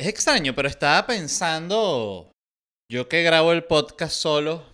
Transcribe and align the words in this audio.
Es 0.00 0.06
extraño, 0.06 0.54
pero 0.54 0.66
estaba 0.66 1.06
pensando, 1.06 2.32
yo 2.90 3.06
que 3.06 3.22
grabo 3.22 3.52
el 3.52 3.64
podcast 3.64 4.14
solo, 4.14 4.64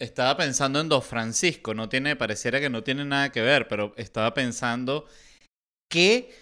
estaba 0.00 0.34
pensando 0.38 0.80
en 0.80 0.88
Don 0.88 1.02
Francisco, 1.02 1.74
no 1.74 1.90
tiene, 1.90 2.16
pareciera 2.16 2.58
que 2.58 2.70
no 2.70 2.82
tiene 2.82 3.04
nada 3.04 3.30
que 3.32 3.42
ver, 3.42 3.68
pero 3.68 3.92
estaba 3.98 4.32
pensando 4.32 5.04
qué 5.90 6.34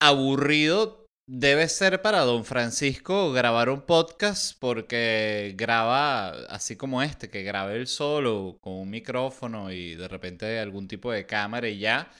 aburrido 0.00 1.06
debe 1.28 1.66
ser 1.66 2.02
para 2.02 2.20
Don 2.20 2.44
Francisco 2.44 3.32
grabar 3.32 3.68
un 3.68 3.80
podcast 3.80 4.56
porque 4.60 5.52
graba 5.56 6.28
así 6.46 6.76
como 6.76 7.02
este, 7.02 7.30
que 7.30 7.42
grabe 7.42 7.74
él 7.74 7.88
solo 7.88 8.58
con 8.60 8.74
un 8.74 8.90
micrófono 8.90 9.72
y 9.72 9.96
de 9.96 10.06
repente 10.06 10.60
algún 10.60 10.86
tipo 10.86 11.10
de 11.10 11.26
cámara 11.26 11.68
y 11.68 11.80
ya 11.80 12.12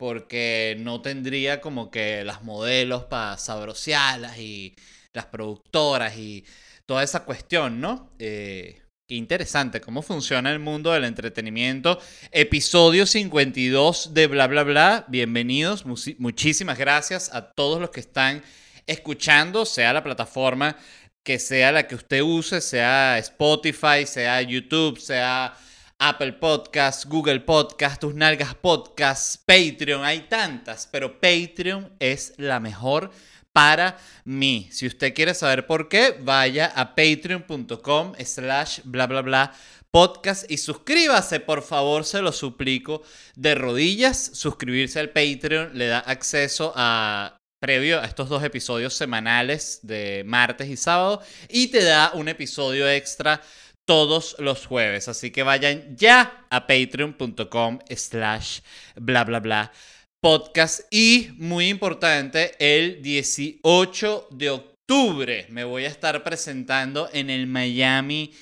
porque 0.00 0.76
no 0.78 1.02
tendría 1.02 1.60
como 1.60 1.90
que 1.90 2.24
las 2.24 2.42
modelos 2.42 3.04
para 3.04 3.36
sabrosearlas 3.36 4.38
y 4.38 4.74
las 5.12 5.26
productoras 5.26 6.16
y 6.16 6.42
toda 6.86 7.02
esa 7.02 7.26
cuestión, 7.26 7.82
¿no? 7.82 8.10
Eh, 8.18 8.80
interesante 9.08 9.82
cómo 9.82 10.00
funciona 10.00 10.50
el 10.52 10.58
mundo 10.58 10.90
del 10.92 11.04
entretenimiento. 11.04 12.00
Episodio 12.32 13.04
52 13.04 14.14
de 14.14 14.26
Bla 14.26 14.46
Bla 14.46 14.62
Bla. 14.62 15.04
Bienvenidos. 15.08 15.84
muchísimas 16.16 16.78
gracias 16.78 17.28
a 17.34 17.52
todos 17.52 17.78
los 17.78 17.90
que 17.90 18.00
están 18.00 18.42
escuchando, 18.86 19.66
sea 19.66 19.92
la 19.92 20.02
plataforma 20.02 20.78
que 21.22 21.38
sea 21.38 21.72
la 21.72 21.86
que 21.86 21.96
usted 21.96 22.22
use, 22.22 22.62
sea 22.62 23.18
Spotify, 23.18 24.06
sea 24.06 24.40
YouTube, 24.40 24.98
sea 24.98 25.54
Apple 26.02 26.32
Podcast, 26.32 27.04
Google 27.04 27.40
Podcast, 27.40 28.00
Tus 28.00 28.14
Nalgas 28.14 28.54
Podcast, 28.54 29.36
Patreon, 29.44 30.02
hay 30.02 30.20
tantas, 30.20 30.88
pero 30.90 31.20
Patreon 31.20 31.92
es 31.98 32.32
la 32.38 32.58
mejor 32.58 33.10
para 33.52 33.98
mí. 34.24 34.66
Si 34.72 34.86
usted 34.86 35.12
quiere 35.12 35.34
saber 35.34 35.66
por 35.66 35.90
qué, 35.90 36.16
vaya 36.18 36.72
a 36.74 36.94
patreon.com 36.94 38.14
slash 38.24 38.80
bla 38.84 39.06
bla 39.06 39.20
bla 39.20 39.52
podcast 39.90 40.50
y 40.50 40.56
suscríbase, 40.56 41.38
por 41.40 41.60
favor, 41.60 42.06
se 42.06 42.22
lo 42.22 42.32
suplico 42.32 43.02
de 43.36 43.54
rodillas. 43.54 44.30
Suscribirse 44.32 45.00
al 45.00 45.10
Patreon 45.10 45.72
le 45.74 45.88
da 45.88 45.98
acceso 45.98 46.72
a 46.76 47.36
previo 47.60 48.00
a 48.00 48.06
estos 48.06 48.30
dos 48.30 48.42
episodios 48.42 48.94
semanales 48.94 49.80
de 49.82 50.22
martes 50.24 50.68
y 50.70 50.78
sábado 50.78 51.20
y 51.50 51.66
te 51.66 51.84
da 51.84 52.12
un 52.14 52.28
episodio 52.28 52.88
extra 52.88 53.42
todos 53.84 54.36
los 54.38 54.66
jueves. 54.66 55.08
Así 55.08 55.30
que 55.30 55.42
vayan 55.42 55.96
ya 55.96 56.46
a 56.50 56.66
patreon.com 56.66 57.78
slash 57.94 58.60
bla 58.96 59.24
bla 59.24 59.40
bla 59.40 59.72
podcast. 60.20 60.80
Y 60.90 61.30
muy 61.38 61.68
importante, 61.68 62.52
el 62.58 63.02
18 63.02 64.28
de 64.30 64.50
octubre 64.50 65.46
me 65.48 65.64
voy 65.64 65.84
a 65.84 65.88
estar 65.88 66.22
presentando 66.22 67.08
en 67.12 67.30
el 67.30 67.46
Miami 67.46 68.32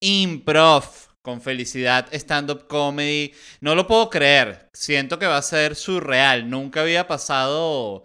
Improv 0.00 0.84
con 1.22 1.40
felicidad 1.40 2.06
stand-up 2.12 2.66
comedy. 2.68 3.32
No 3.60 3.74
lo 3.74 3.86
puedo 3.86 4.10
creer. 4.10 4.68
Siento 4.74 5.18
que 5.18 5.26
va 5.26 5.38
a 5.38 5.42
ser 5.42 5.74
surreal. 5.74 6.48
Nunca 6.48 6.82
había 6.82 7.08
pasado 7.08 8.04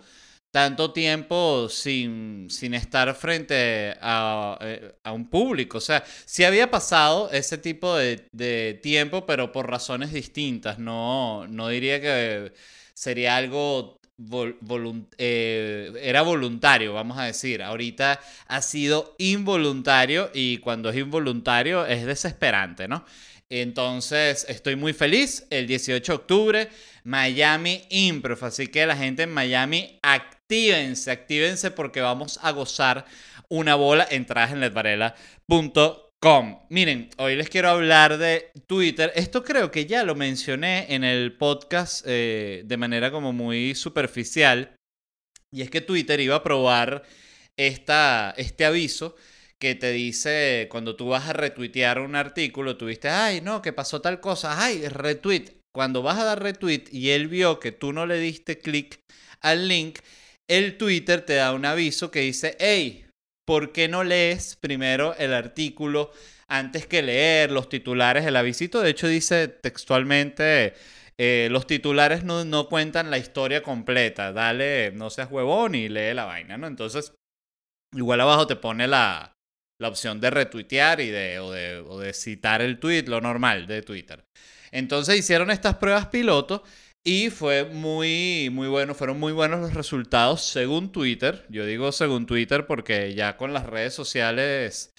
tanto 0.51 0.91
tiempo 0.91 1.69
sin, 1.69 2.47
sin 2.49 2.73
estar 2.73 3.13
frente 3.15 3.95
a, 4.01 4.57
eh, 4.61 4.95
a, 5.03 5.11
un 5.11 5.29
público. 5.29 5.77
O 5.77 5.81
sea, 5.81 6.03
sí 6.25 6.43
había 6.43 6.71
pasado 6.71 7.29
ese 7.31 7.57
tipo 7.57 7.95
de, 7.95 8.27
de 8.31 8.79
tiempo, 8.81 9.25
pero 9.25 9.51
por 9.51 9.69
razones 9.69 10.11
distintas. 10.11 10.79
No, 10.79 11.47
no 11.47 11.69
diría 11.69 12.01
que 12.01 12.53
sería 12.93 13.37
algo 13.37 13.99
eh, 15.17 15.93
era 16.01 16.21
voluntario, 16.21 16.93
vamos 16.93 17.17
a 17.17 17.23
decir. 17.23 17.63
Ahorita 17.63 18.19
ha 18.47 18.61
sido 18.61 19.15
involuntario 19.17 20.29
y 20.33 20.57
cuando 20.57 20.89
es 20.89 20.97
involuntario 20.97 21.85
es 21.85 22.05
desesperante, 22.05 22.87
¿no? 22.87 23.05
Entonces, 23.49 24.45
estoy 24.49 24.75
muy 24.75 24.93
feliz. 24.93 25.47
El 25.49 25.67
18 25.67 26.11
de 26.11 26.15
octubre, 26.15 26.69
Miami 27.03 27.83
Improv. 27.89 28.43
Así 28.45 28.67
que 28.67 28.85
la 28.85 28.97
gente 28.97 29.23
en 29.23 29.31
Miami, 29.31 29.99
actívense, 30.49 31.11
actívense 31.11 31.69
porque 31.69 32.01
vamos 32.01 32.39
a 32.41 32.49
gozar 32.49 33.05
una 33.49 33.75
bola. 33.75 34.07
Entradas 34.09 34.51
en 34.51 34.61
ledvarela.com. 34.61 36.59
Miren, 36.69 37.11
hoy 37.19 37.35
les 37.35 37.49
quiero 37.49 37.69
hablar 37.69 38.17
de 38.17 38.49
Twitter. 38.65 39.11
Esto 39.13 39.43
creo 39.43 39.69
que 39.69 39.85
ya 39.85 40.03
lo 40.03 40.15
mencioné 40.15 40.87
en 40.89 41.03
el 41.03 41.37
podcast 41.37 42.03
eh, 42.07 42.63
de 42.65 42.77
manera 42.77 43.11
como 43.11 43.31
muy 43.31 43.75
superficial. 43.75 44.75
Y 45.51 45.61
es 45.61 45.69
que 45.69 45.81
Twitter 45.81 46.19
iba 46.19 46.37
a 46.37 46.41
probar 46.41 47.03
esta, 47.55 48.33
este 48.35 48.65
aviso 48.65 49.15
que 49.59 49.75
te 49.75 49.91
dice 49.91 50.67
cuando 50.71 50.95
tú 50.95 51.09
vas 51.09 51.29
a 51.29 51.33
retuitear 51.33 51.99
un 51.99 52.15
artículo, 52.15 52.75
tú 52.75 52.87
viste, 52.87 53.09
ay, 53.09 53.41
no, 53.41 53.61
que 53.61 53.71
pasó 53.71 54.01
tal 54.01 54.19
cosa, 54.19 54.63
ay, 54.63 54.87
retweet. 54.87 55.61
Cuando 55.71 56.01
vas 56.01 56.17
a 56.17 56.23
dar 56.23 56.41
retweet 56.41 56.85
y 56.91 57.11
él 57.11 57.27
vio 57.27 57.59
que 57.59 57.71
tú 57.71 57.93
no 57.93 58.07
le 58.07 58.17
diste 58.17 58.57
clic 58.57 58.99
al 59.41 59.67
link, 59.67 59.99
el 60.49 60.77
Twitter 60.77 61.21
te 61.21 61.35
da 61.35 61.53
un 61.53 61.65
aviso 61.65 62.11
que 62.11 62.21
dice, 62.21 62.57
hey, 62.59 63.05
¿por 63.45 63.71
qué 63.71 63.87
no 63.87 64.03
lees 64.03 64.57
primero 64.57 65.15
el 65.17 65.33
artículo 65.33 66.11
antes 66.47 66.85
que 66.87 67.01
leer 67.01 67.51
los 67.51 67.69
titulares 67.69 68.25
del 68.25 68.35
avisito? 68.35 68.81
De 68.81 68.89
hecho, 68.89 69.07
dice 69.07 69.47
textualmente, 69.47 70.73
eh, 71.17 71.47
los 71.51 71.67
titulares 71.67 72.23
no, 72.23 72.43
no, 72.45 72.67
cuentan 72.67 73.11
la 73.11 73.17
historia 73.17 73.63
completa. 73.63 74.33
Dale, 74.33 74.91
no 74.91 75.09
seas 75.09 75.31
huevón 75.31 75.75
y 75.75 75.87
lee 75.87 76.13
la 76.13 76.25
vaina, 76.25 76.57
¿no? 76.57 76.67
Entonces, 76.67 77.13
igual 77.93 78.21
abajo 78.21 78.47
te 78.47 78.55
pone 78.55 78.87
la, 78.87 79.33
la 79.79 79.87
opción 79.87 80.19
de 80.19 80.29
retuitear 80.29 80.99
y 80.99 81.09
de, 81.09 81.39
o, 81.39 81.99
de, 81.99 82.13
citar 82.13 82.61
el 82.61 82.79
tweet, 82.79 83.03
lo 83.03 83.21
normal 83.21 83.65
de 83.65 83.81
Twitter. 83.81 84.25
Entonces 84.71 85.17
hicieron 85.17 85.49
estas 85.49 85.75
pruebas 85.75 86.07
piloto 86.07 86.63
y 87.05 87.29
fue 87.29 87.65
muy, 87.65 88.49
muy 88.51 88.67
bueno, 88.67 88.93
fueron 88.93 89.19
muy 89.19 89.31
buenos 89.31 89.61
los 89.61 89.73
resultados 89.73 90.45
según 90.45 90.91
Twitter. 90.91 91.45
Yo 91.49 91.65
digo 91.65 91.91
según 91.91 92.25
Twitter 92.25 92.65
porque 92.67 93.13
ya 93.15 93.37
con 93.37 93.53
las 93.53 93.65
redes 93.65 93.93
sociales 93.93 94.93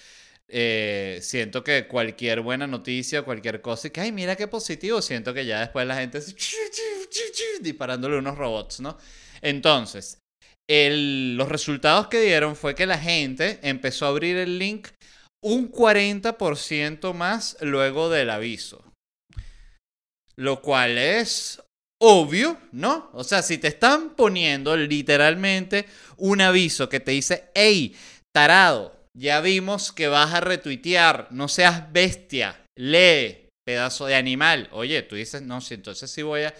eh, 0.47 1.19
siento 1.21 1.63
que 1.63 1.87
cualquier 1.87 2.41
buena 2.41 2.67
noticia, 2.67 3.21
cualquier 3.21 3.61
cosa, 3.61 3.87
y 3.87 3.91
que, 3.91 4.01
ay, 4.01 4.11
mira 4.11 4.35
qué 4.35 4.47
positivo, 4.47 5.01
siento 5.01 5.33
que 5.33 5.45
ya 5.45 5.61
después 5.61 5.87
la 5.87 5.95
gente 5.95 6.19
disparándole 7.61 8.17
unos 8.17 8.37
robots, 8.37 8.81
¿no? 8.81 8.97
Entonces, 9.41 10.19
los 10.67 11.47
resultados 11.47 12.07
que 12.07 12.21
dieron 12.21 12.55
fue 12.55 12.75
que 12.75 12.85
la 12.85 12.97
gente 12.97 13.59
empezó 13.63 14.05
a 14.05 14.09
abrir 14.09 14.37
el 14.37 14.59
link 14.59 14.89
un 15.43 15.71
40% 15.71 17.13
más 17.13 17.57
luego 17.61 18.09
del 18.09 18.29
aviso. 18.29 18.83
Lo 20.35 20.61
cual 20.61 20.97
es 20.97 21.61
obvio, 22.03 22.57
¿no? 22.71 23.11
O 23.13 23.23
sea, 23.23 23.43
si 23.43 23.59
te 23.59 23.67
están 23.67 24.15
poniendo 24.15 24.75
literalmente 24.75 25.85
un 26.17 26.41
aviso 26.41 26.89
que 26.89 26.99
te 26.99 27.11
dice, 27.11 27.51
hey, 27.53 27.95
tarado, 28.33 29.07
ya 29.15 29.39
vimos 29.39 29.91
que 29.91 30.07
vas 30.07 30.33
a 30.33 30.41
retuitear, 30.41 31.27
no 31.29 31.47
seas 31.47 31.91
bestia, 31.93 32.59
lee, 32.75 33.49
pedazo 33.63 34.07
de 34.07 34.15
animal. 34.15 34.67
Oye, 34.71 35.03
tú 35.03 35.15
dices, 35.15 35.43
no, 35.43 35.61
sí, 35.61 35.75
entonces 35.75 36.09
sí 36.09 36.23
voy 36.23 36.41
a, 36.41 36.55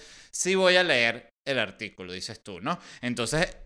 voy 0.56 0.76
a 0.76 0.84
leer 0.84 1.30
el 1.48 1.58
artículo, 1.58 2.14
dices 2.14 2.44
tú, 2.44 2.62
¿no? 2.62 2.80
Entonces 3.02 3.58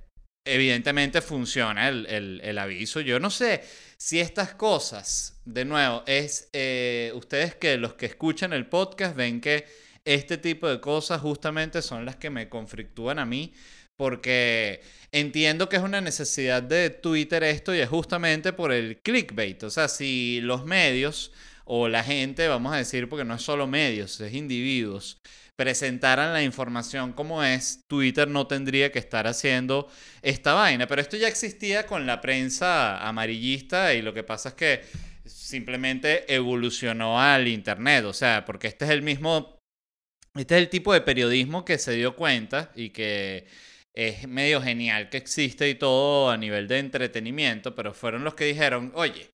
evidentemente 0.47 1.21
funciona 1.21 1.89
el, 1.89 2.57
aviso. 2.57 3.01
Yo 3.01 3.19
no 3.19 3.29
sé 3.29 3.65
si 3.97 4.21
estas 4.21 4.53
cosas, 4.53 5.41
de 5.43 5.65
nuevo, 5.65 6.03
es 6.07 6.47
eh, 6.53 7.11
ustedes 7.15 7.55
que 7.55 7.75
los 7.75 7.95
que 7.95 8.05
escuchan 8.05 8.53
el 8.53 8.67
podcast 8.67 9.13
ven 9.13 9.41
que 9.41 9.84
este 10.05 10.37
tipo 10.37 10.69
de 10.69 10.79
cosas 10.79 11.21
justamente 11.21 11.81
son 11.81 12.05
las 12.05 12.15
que 12.15 12.29
me 12.29 12.47
conflictúan 12.49 13.19
a 13.19 13.25
mí. 13.25 13.53
Porque 13.97 14.81
entiendo 15.11 15.69
que 15.69 15.77
es 15.77 15.81
una 15.81 16.01
necesidad 16.01 16.61
de 16.61 16.89
Twitter 16.89 17.43
esto 17.43 17.73
y 17.73 17.79
es 17.79 17.87
justamente 17.89 18.51
por 18.51 18.73
el 18.73 18.97
clickbait. 18.97 19.63
O 19.63 19.69
sea, 19.69 19.87
si 19.87 20.41
los 20.41 20.65
medios 20.65 21.31
o 21.65 21.87
la 21.87 22.03
gente, 22.03 22.47
vamos 22.47 22.73
a 22.73 22.77
decir, 22.77 23.09
porque 23.09 23.25
no 23.25 23.35
es 23.35 23.41
solo 23.41 23.67
medios, 23.67 24.19
es 24.21 24.33
individuos, 24.33 25.19
presentaran 25.55 26.33
la 26.33 26.43
información 26.43 27.13
como 27.13 27.43
es, 27.43 27.85
Twitter 27.87 28.27
no 28.27 28.47
tendría 28.47 28.91
que 28.91 28.99
estar 28.99 29.27
haciendo 29.27 29.89
esta 30.21 30.53
vaina. 30.53 30.87
Pero 30.87 31.01
esto 31.01 31.17
ya 31.17 31.27
existía 31.27 31.87
con 31.87 32.05
la 32.05 32.21
prensa 32.21 33.07
amarillista 33.07 33.93
y 33.93 34.01
lo 34.01 34.13
que 34.13 34.23
pasa 34.23 34.49
es 34.49 34.55
que 34.55 34.81
simplemente 35.25 36.33
evolucionó 36.33 37.19
al 37.21 37.47
Internet. 37.47 38.05
O 38.05 38.13
sea, 38.13 38.45
porque 38.45 38.67
este 38.67 38.85
es 38.85 38.91
el 38.91 39.01
mismo, 39.01 39.54
este 40.35 40.55
es 40.55 40.61
el 40.61 40.69
tipo 40.69 40.93
de 40.93 41.01
periodismo 41.01 41.63
que 41.63 41.77
se 41.77 41.93
dio 41.93 42.15
cuenta 42.15 42.71
y 42.75 42.89
que 42.89 43.45
es 43.93 44.27
medio 44.27 44.61
genial 44.61 45.09
que 45.09 45.17
existe 45.17 45.69
y 45.69 45.75
todo 45.75 46.29
a 46.29 46.37
nivel 46.37 46.67
de 46.67 46.79
entretenimiento, 46.79 47.73
pero 47.75 47.93
fueron 47.93 48.25
los 48.25 48.35
que 48.35 48.45
dijeron, 48.45 48.91
oye, 48.95 49.29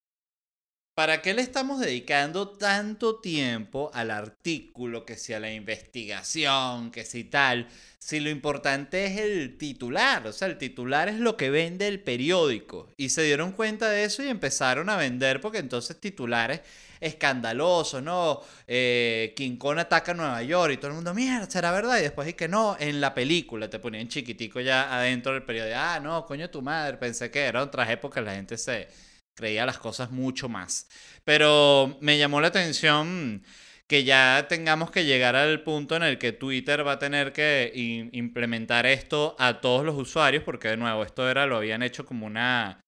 ¿para 0.95 1.24
qué 1.24 1.33
le 1.33 1.42
estamos 1.42 1.80
dedicando 1.80 2.50
tanto 2.50 3.19
tiempo 3.19 3.89
al 3.95 4.12
artículo, 4.12 5.03
que 5.03 5.18
si 5.18 5.33
a 5.33 5.39
la 5.39 5.51
investigación, 5.51 6.92
que 6.92 7.06
si 7.06 7.24
tal? 7.24 7.68
Si 7.97 8.19
lo 8.19 8.30
importante 8.30 9.06
es 9.06 9.18
el 9.18 9.57
titular, 9.57 10.27
o 10.27 10.33
sea, 10.33 10.47
el 10.47 10.59
titular 10.59 11.09
es 11.09 11.19
lo 11.19 11.38
que 11.38 11.50
vende 11.50 11.88
el 11.88 12.01
periódico. 12.01 12.89
Y 12.97 13.09
se 13.09 13.24
dieron 13.24 13.54
cuenta 13.54 13.89
de 13.89 14.04
eso 14.04 14.24
y 14.24 14.27
empezaron 14.27 14.89
a 14.89 14.97
vender 14.97 15.42
porque 15.42 15.57
entonces 15.57 16.00
titulares 16.00 16.62
escandalosos, 17.01 18.01
¿no? 18.01 18.42
Eh, 18.68 19.33
King 19.36 19.57
Kong 19.57 19.80
ataca 19.80 20.12
a 20.12 20.15
Nueva 20.15 20.44
York 20.44 20.74
y 20.74 20.77
todo 20.77 20.89
el 20.89 20.95
mundo, 20.95 21.13
mierda, 21.13 21.50
¿será 21.50 21.71
verdad? 21.71 21.98
Y 21.98 22.03
después 22.03 22.27
es 22.27 22.36
que 22.36 22.48
no, 22.48 22.77
en 22.80 23.01
la 23.01 23.13
película 23.13 23.69
te 23.69 23.80
ponían 23.80 24.07
chiquitico 24.07 24.62
ya 24.62 24.95
adentro 24.95 25.33
del 25.33 25.44
periódico. 25.44 25.77
Ah, 25.77 26.00
no, 26.01 26.25
coño 26.25 26.50
tu 26.50 26.62
madre, 26.62 26.98
pensé 26.98 27.31
que 27.31 27.42
era 27.42 27.63
otras 27.63 27.89
épocas, 27.89 28.24
la 28.24 28.36
gente 28.36 28.57
se 28.57 28.88
creía 29.36 29.65
las 29.65 29.80
cosas 29.80 30.12
mucho 30.12 30.48
más. 30.48 30.88
Pero 31.25 31.98
me 32.01 32.18
llamó 32.18 32.39
la 32.39 32.48
atención 32.50 33.44
que 33.88 34.04
ya 34.06 34.45
tengamos 34.47 34.92
que 34.92 35.04
llegar 35.04 35.36
al 35.36 35.63
punto 35.63 35.95
en 35.97 36.04
el 36.04 36.18
que 36.18 36.31
Twitter 36.31 36.88
va 36.88 36.94
a 36.94 37.00
tener 37.00 37.33
que 37.33 37.71
implementar 38.13 38.86
esto 38.86 39.36
a 39.38 39.59
todos 39.59 39.83
los 39.83 39.95
usuarios, 39.95 40.44
porque 40.44 40.69
de 40.69 40.77
nuevo, 40.77 41.04
esto 41.04 41.30
era, 41.30 41.45
lo 41.45 41.57
habían 41.57 41.83
hecho 41.83 42.06
como 42.06 42.25
una, 42.25 42.80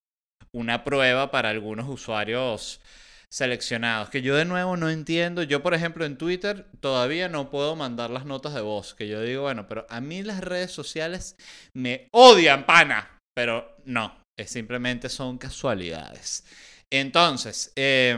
una 0.54 0.84
prueba 0.86 1.30
para 1.32 1.50
algunos 1.50 1.90
usuarios 1.90 2.80
seleccionados, 3.34 4.12
que 4.12 4.22
yo 4.22 4.36
de 4.36 4.46
nuevo 4.46 4.78
no 4.78 4.92
entiendo. 4.92 5.42
Yo, 5.42 5.64
por 5.64 5.74
ejemplo, 5.74 6.06
en 6.06 6.20
Twitter 6.20 6.68
todavía 6.82 7.30
no 7.30 7.50
puedo 7.50 7.76
mandar 7.76 8.12
las 8.12 8.28
notas 8.28 8.54
de 8.54 8.62
voz, 8.62 8.94
que 8.94 9.08
yo 9.08 9.24
digo, 9.24 9.42
bueno, 9.42 9.68
pero 9.68 9.88
a 9.90 10.02
mí 10.02 10.22
las 10.22 10.40
redes 10.40 10.70
sociales 10.70 11.36
me 11.74 12.08
odian, 12.12 12.68
pana, 12.68 13.18
pero 13.36 13.76
no, 13.86 14.16
es 14.38 14.52
simplemente 14.52 15.10
son 15.10 15.40
casualidades. 15.40 16.46
Entonces, 16.92 17.74
eh, 17.76 18.16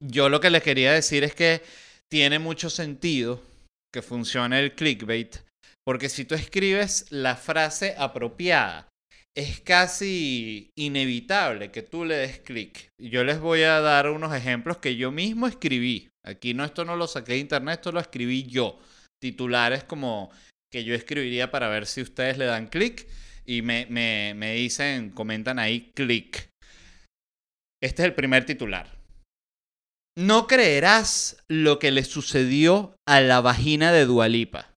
yo 0.00 0.30
lo 0.30 0.40
que 0.40 0.48
les 0.48 0.62
quería 0.62 0.94
decir 0.94 1.22
es 1.22 1.34
que 1.34 1.62
tiene 2.10 2.38
mucho 2.38 2.70
sentido 2.70 3.42
que 3.92 4.00
funcione 4.00 4.58
el 4.58 4.74
clickbait, 4.74 5.36
porque 5.84 6.08
si 6.08 6.24
tú 6.24 6.34
escribes 6.34 7.04
la 7.10 7.36
frase 7.36 7.94
apropiada, 7.98 8.88
es 9.36 9.60
casi 9.60 10.72
inevitable 10.76 11.70
que 11.70 11.82
tú 11.82 12.06
le 12.06 12.16
des 12.16 12.40
clic. 12.40 12.88
Yo 12.98 13.22
les 13.22 13.38
voy 13.38 13.62
a 13.62 13.80
dar 13.80 14.10
unos 14.10 14.34
ejemplos 14.34 14.78
que 14.78 14.96
yo 14.96 15.12
mismo 15.12 15.46
escribí. 15.46 16.08
Aquí 16.24 16.54
no, 16.54 16.64
esto 16.64 16.84
no 16.86 16.96
lo 16.96 17.06
saqué 17.06 17.32
de 17.32 17.38
internet, 17.38 17.74
esto 17.74 17.92
lo 17.92 18.00
escribí 18.00 18.44
yo. 18.44 18.80
Titulares 19.22 19.84
como 19.84 20.30
que 20.72 20.84
yo 20.84 20.94
escribiría 20.94 21.50
para 21.50 21.68
ver 21.68 21.86
si 21.86 22.00
ustedes 22.00 22.38
le 22.38 22.46
dan 22.46 22.68
clic 22.68 23.06
y 23.44 23.60
me, 23.60 23.86
me, 23.90 24.32
me 24.34 24.54
dicen, 24.54 25.10
comentan 25.10 25.58
ahí 25.58 25.92
clic. 25.94 26.48
Este 27.82 28.02
es 28.02 28.08
el 28.08 28.14
primer 28.14 28.46
titular. 28.46 28.96
No 30.16 30.46
creerás 30.46 31.44
lo 31.46 31.78
que 31.78 31.90
le 31.90 32.04
sucedió 32.04 32.96
a 33.06 33.20
la 33.20 33.42
vagina 33.42 33.92
de 33.92 34.06
Dualipa. 34.06 34.72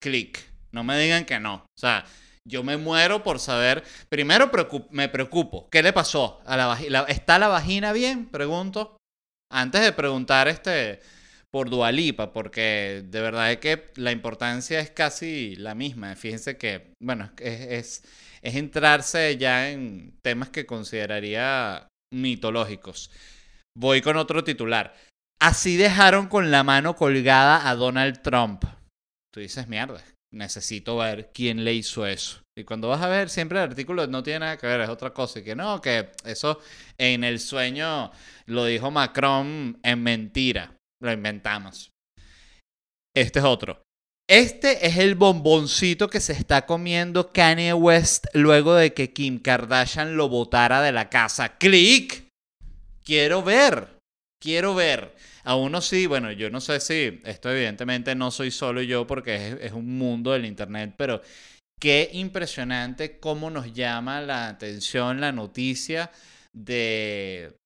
Clic. 0.00 0.48
No 0.70 0.84
me 0.84 0.96
digan 1.00 1.24
que 1.24 1.40
no. 1.40 1.54
O 1.56 1.80
sea, 1.80 2.06
yo 2.46 2.62
me 2.62 2.76
muero 2.76 3.22
por 3.22 3.38
saber. 3.38 3.82
Primero 4.08 4.50
me 4.90 5.08
preocupo. 5.08 5.68
¿Qué 5.70 5.82
le 5.82 5.92
pasó 5.92 6.40
a 6.46 6.56
la 6.56 6.66
vagina? 6.66 7.04
¿Está 7.08 7.38
la 7.38 7.48
vagina 7.48 7.92
bien? 7.92 8.26
Pregunto. 8.26 8.96
Antes 9.52 9.82
de 9.82 9.92
preguntar 9.92 10.48
este 10.48 11.00
por 11.52 11.70
Dualipa, 11.70 12.32
porque 12.32 13.04
de 13.06 13.20
verdad 13.20 13.52
es 13.52 13.58
que 13.58 13.92
la 13.96 14.12
importancia 14.12 14.80
es 14.80 14.90
casi 14.90 15.56
la 15.56 15.74
misma. 15.74 16.14
Fíjense 16.16 16.58
que, 16.58 16.92
bueno, 17.00 17.30
es, 17.38 18.02
es 18.42 18.54
entrarse 18.54 19.36
ya 19.38 19.70
en 19.70 20.18
temas 20.22 20.50
que 20.50 20.66
consideraría 20.66 21.88
mitológicos. 22.12 23.10
Voy 23.76 24.02
con 24.02 24.16
otro 24.16 24.44
titular. 24.44 24.94
Así 25.40 25.76
dejaron 25.76 26.28
con 26.28 26.50
la 26.50 26.62
mano 26.62 26.96
colgada 26.96 27.68
a 27.68 27.74
Donald 27.74 28.22
Trump. 28.22 28.64
Tú 29.32 29.40
dices, 29.40 29.68
mierda, 29.68 30.02
necesito 30.32 30.98
ver 30.98 31.30
quién 31.32 31.64
le 31.64 31.74
hizo 31.74 32.06
eso. 32.06 32.42
Y 32.56 32.64
cuando 32.64 32.88
vas 32.88 33.02
a 33.02 33.08
ver, 33.08 33.28
siempre 33.28 33.58
el 33.58 33.70
artículo 33.70 34.06
no 34.06 34.22
tiene 34.22 34.40
nada 34.40 34.56
que 34.58 34.66
ver, 34.66 34.80
es 34.80 34.88
otra 34.88 35.12
cosa. 35.12 35.40
Y 35.40 35.44
que 35.44 35.54
no, 35.54 35.80
que 35.80 36.10
eso 36.24 36.60
en 36.98 37.24
el 37.24 37.40
sueño 37.40 38.10
lo 38.46 38.64
dijo 38.64 38.90
Macron 38.90 39.78
en 39.82 40.02
mentira. 40.02 40.76
Lo 41.02 41.12
inventamos. 41.12 41.90
Este 43.14 43.38
es 43.38 43.44
otro. 43.44 43.82
Este 44.28 44.86
es 44.86 44.96
el 44.96 45.14
bomboncito 45.14 46.08
que 46.08 46.20
se 46.20 46.32
está 46.32 46.66
comiendo 46.66 47.32
Kanye 47.32 47.74
West 47.74 48.26
luego 48.32 48.74
de 48.74 48.92
que 48.92 49.12
Kim 49.12 49.38
Kardashian 49.38 50.16
lo 50.16 50.28
botara 50.28 50.82
de 50.82 50.92
la 50.92 51.08
casa. 51.10 51.58
¡Click! 51.58 52.26
quiero 53.06 53.42
ver, 53.42 53.98
quiero 54.42 54.74
ver. 54.74 55.14
A 55.46 55.54
uno 55.54 55.80
sí, 55.80 56.06
bueno, 56.06 56.32
yo 56.32 56.50
no 56.50 56.60
sé 56.60 56.80
si, 56.80 57.20
esto 57.24 57.52
evidentemente 57.52 58.16
no 58.16 58.32
soy 58.32 58.50
solo 58.50 58.82
yo 58.82 59.06
porque 59.06 59.56
es, 59.60 59.70
un 59.70 59.96
mundo 59.96 60.32
del 60.32 60.44
Internet, 60.44 60.94
pero 60.98 61.22
qué 61.80 62.10
impresionante 62.14 63.20
cómo 63.20 63.48
nos 63.48 63.72
llama 63.72 64.20
la 64.20 64.48
atención 64.48 65.20
la 65.20 65.30
noticia 65.30 66.10
de, 66.52 67.56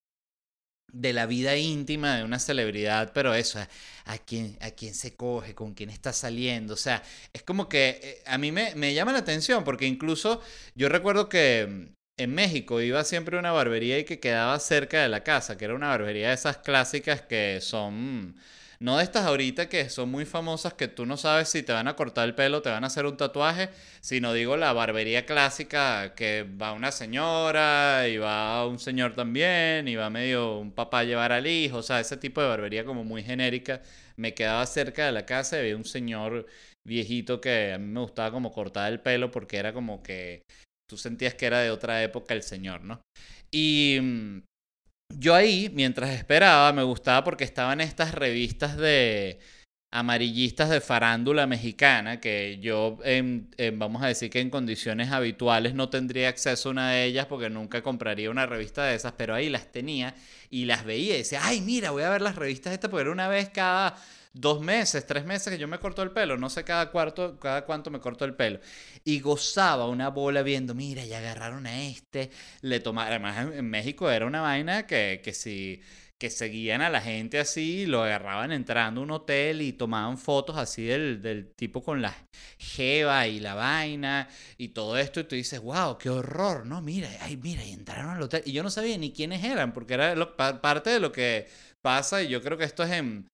de 0.93 1.13
la 1.13 1.25
vida 1.25 1.57
íntima 1.57 2.17
de 2.17 2.23
una 2.23 2.37
celebridad, 2.37 3.13
pero 3.15 3.33
eso, 3.33 3.57
a, 4.05 4.17
quién, 4.19 4.59
a 4.61 4.69
quién 4.69 4.93
se 4.93 5.15
coge, 5.15 5.55
con 5.55 5.73
quién 5.73 5.89
está 5.89 6.13
saliendo, 6.13 6.75
o 6.75 6.77
sea, 6.77 7.01
es 7.33 7.41
como 7.41 7.67
que 7.67 7.99
eh, 8.03 8.23
a 8.27 8.37
mí 8.37 8.51
me, 8.51 8.75
me 8.75 8.93
llama 8.93 9.11
la 9.11 9.19
atención 9.19 9.63
porque 9.63 9.87
incluso 9.87 10.39
yo 10.75 10.87
recuerdo 10.87 11.29
que 11.29 11.95
en 12.17 12.33
México 12.35 12.81
iba 12.81 13.03
siempre 13.03 13.37
una 13.37 13.51
barbería 13.51 13.99
y 13.99 14.03
que 14.05 14.19
quedaba 14.19 14.59
cerca 14.59 15.01
de 15.01 15.09
la 15.09 15.23
casa, 15.23 15.57
que 15.57 15.65
era 15.65 15.75
una 15.75 15.87
barbería 15.89 16.29
de 16.29 16.35
esas 16.35 16.57
clásicas 16.57 17.21
que 17.21 17.59
son, 17.61 18.35
no 18.79 18.97
de 18.97 19.03
estas 19.03 19.25
ahorita 19.25 19.69
que 19.69 19.89
son 19.89 20.09
muy 20.11 20.25
famosas 20.25 20.73
que 20.73 20.87
tú 20.87 21.05
no 21.05 21.17
sabes 21.17 21.49
si 21.49 21.63
te 21.63 21.73
van 21.73 21.87
a 21.87 21.95
cortar 21.95 22.27
el 22.27 22.35
pelo, 22.35 22.61
te 22.61 22.69
van 22.69 22.83
a 22.83 22.87
hacer 22.87 23.05
un 23.05 23.17
tatuaje, 23.17 23.69
sino 24.01 24.33
digo 24.33 24.55
la 24.57 24.73
barbería 24.73 25.25
clásica 25.25 26.13
que 26.15 26.43
va 26.61 26.73
una 26.73 26.91
señora 26.91 28.07
y 28.07 28.17
va 28.17 28.67
un 28.67 28.79
señor 28.79 29.15
también 29.15 29.87
y 29.87 29.95
va 29.95 30.09
medio 30.09 30.57
un 30.59 30.71
papá 30.71 30.99
a 30.99 31.03
llevar 31.05 31.31
al 31.31 31.47
hijo, 31.47 31.77
o 31.77 31.83
sea, 31.83 31.99
ese 31.99 32.17
tipo 32.17 32.41
de 32.41 32.47
barbería 32.49 32.85
como 32.85 33.03
muy 33.03 33.23
genérica. 33.23 33.81
Me 34.15 34.33
quedaba 34.35 34.65
cerca 34.67 35.05
de 35.05 35.11
la 35.11 35.25
casa 35.25 35.57
y 35.57 35.59
había 35.61 35.77
un 35.77 35.85
señor 35.85 36.45
viejito 36.83 37.41
que 37.41 37.73
a 37.73 37.77
mí 37.79 37.87
me 37.87 37.99
gustaba 38.01 38.31
como 38.31 38.51
cortar 38.51 38.91
el 38.91 38.99
pelo 39.01 39.31
porque 39.31 39.57
era 39.57 39.73
como 39.73 40.03
que 40.03 40.43
tú 40.91 40.97
sentías 40.97 41.35
que 41.35 41.45
era 41.45 41.59
de 41.59 41.71
otra 41.71 42.03
época 42.03 42.33
el 42.33 42.43
señor, 42.43 42.83
¿no? 42.83 43.01
Y 43.49 43.97
mm, 44.01 44.41
yo 45.17 45.33
ahí, 45.33 45.71
mientras 45.73 46.09
esperaba, 46.09 46.73
me 46.73 46.83
gustaba 46.83 47.23
porque 47.23 47.45
estaban 47.45 47.79
estas 47.79 48.13
revistas 48.13 48.75
de 48.75 49.39
amarillistas 49.93 50.69
de 50.69 50.81
farándula 50.81 51.47
mexicana, 51.47 52.19
que 52.19 52.59
yo, 52.61 52.97
vamos 53.73 54.03
a 54.03 54.07
decir 54.07 54.29
que 54.29 54.39
en 54.41 54.49
condiciones 54.49 55.11
habituales 55.11 55.73
no 55.73 55.89
tendría 55.89 56.29
acceso 56.29 56.69
a 56.69 56.71
una 56.71 56.91
de 56.91 57.05
ellas 57.05 57.25
porque 57.25 57.49
nunca 57.49 57.81
compraría 57.81 58.29
una 58.29 58.45
revista 58.45 58.85
de 58.85 58.95
esas, 58.95 59.13
pero 59.13 59.33
ahí 59.33 59.49
las 59.49 59.71
tenía 59.71 60.13
y 60.49 60.65
las 60.65 60.83
veía 60.85 61.15
y 61.15 61.19
decía, 61.19 61.41
ay, 61.43 61.61
mira, 61.61 61.91
voy 61.91 62.03
a 62.03 62.09
ver 62.09 62.21
las 62.21 62.35
revistas 62.35 62.73
estas 62.73 62.89
porque 62.89 63.03
era 63.03 63.11
una 63.11 63.27
vez 63.27 63.49
cada 63.49 63.97
dos 64.33 64.61
meses, 64.61 65.05
tres 65.05 65.25
meses 65.25 65.51
que 65.51 65.59
yo 65.59 65.67
me 65.67 65.79
corto 65.79 66.01
el 66.03 66.11
pelo, 66.11 66.37
no 66.37 66.49
sé 66.49 66.63
cada, 66.63 66.91
cuarto, 66.91 67.39
cada 67.39 67.65
cuánto 67.65 67.91
me 67.91 67.99
corto 67.99 68.25
el 68.25 68.35
pelo. 68.35 68.59
Y 69.03 69.19
gozaba 69.19 69.87
una 69.87 70.09
bola 70.09 70.43
viendo, 70.43 70.73
mira, 70.75 71.05
ya 71.05 71.19
agarraron 71.19 71.65
a 71.67 71.83
este, 71.83 72.31
le 72.61 72.79
tomaron, 72.79 73.25
además 73.25 73.55
en, 73.55 73.69
México 73.69 74.09
era 74.09 74.25
una 74.25 74.41
vaina 74.41 74.87
que, 74.87 75.21
que 75.23 75.33
si 75.33 75.81
que 76.21 76.29
seguían 76.29 76.83
a 76.83 76.91
la 76.91 77.01
gente 77.01 77.39
así, 77.39 77.87
lo 77.87 78.03
agarraban 78.03 78.51
entrando 78.51 79.01
a 79.01 79.03
un 79.03 79.09
hotel 79.09 79.63
y 79.63 79.73
tomaban 79.73 80.19
fotos 80.19 80.55
así 80.55 80.83
del, 80.83 81.19
del, 81.19 81.51
tipo 81.55 81.81
con 81.81 82.03
la 82.03 82.15
jeva 82.59 83.25
y 83.27 83.39
la 83.39 83.55
vaina 83.55 84.29
y 84.55 84.67
todo 84.69 84.99
esto. 84.99 85.19
Y 85.19 85.23
tú 85.23 85.35
dices, 85.35 85.59
wow, 85.59 85.97
qué 85.97 86.11
horror, 86.11 86.67
¿no? 86.67 86.79
Mira, 86.79 87.09
ay, 87.21 87.37
mira, 87.37 87.65
y 87.65 87.71
entraron 87.71 88.11
al 88.11 88.21
hotel. 88.21 88.43
Y 88.45 88.51
yo 88.51 88.61
no 88.61 88.69
sabía 88.69 88.95
ni 88.99 89.11
quiénes 89.11 89.43
eran, 89.43 89.73
porque 89.73 89.95
era 89.95 90.35
parte 90.37 90.91
de 90.91 90.99
lo 90.99 91.11
que 91.11 91.47
pasa. 91.81 92.21
Y 92.21 92.27
yo 92.27 92.43
creo 92.43 92.55
que 92.55 92.65
esto 92.65 92.83
es 92.83 92.91
en, 92.91 93.27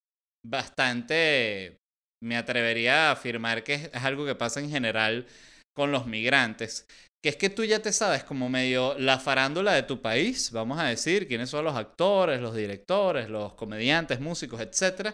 bastante, 0.45 1.77
me 2.23 2.37
atrevería 2.37 3.09
a 3.09 3.11
afirmar 3.11 3.63
que 3.63 3.75
es, 3.75 3.89
algo 3.93 4.25
que 4.25 4.35
pasa 4.35 4.59
en 4.59 4.69
general 4.69 5.27
con 5.75 5.91
los 5.91 6.07
migrantes, 6.07 6.87
que 7.23 7.29
es 7.29 7.35
que 7.35 7.49
tú 7.49 7.63
ya 7.63 7.81
te 7.81 7.93
sabes 7.93 8.23
como 8.23 8.49
medio 8.49 8.97
la 8.97 9.19
farándula 9.19 9.73
de 9.73 9.83
tu 9.83 10.01
país, 10.01 10.51
vamos 10.51 10.79
a 10.79 10.85
decir, 10.85 11.27
quiénes 11.27 11.49
son 11.49 11.65
los 11.65 11.75
actores, 11.75 12.41
los 12.41 12.55
directores, 12.55 13.29
los 13.29 13.53
comediantes, 13.53 14.19
músicos, 14.19 14.61
etc. 14.61 15.13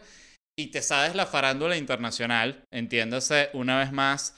Y 0.58 0.68
te 0.68 0.82
sabes 0.82 1.16
la 1.16 1.26
farándula 1.26 1.78
internacional, 1.78 2.64
entiéndase 2.72 3.50
una 3.54 3.80
vez 3.80 3.92
más 3.92 4.36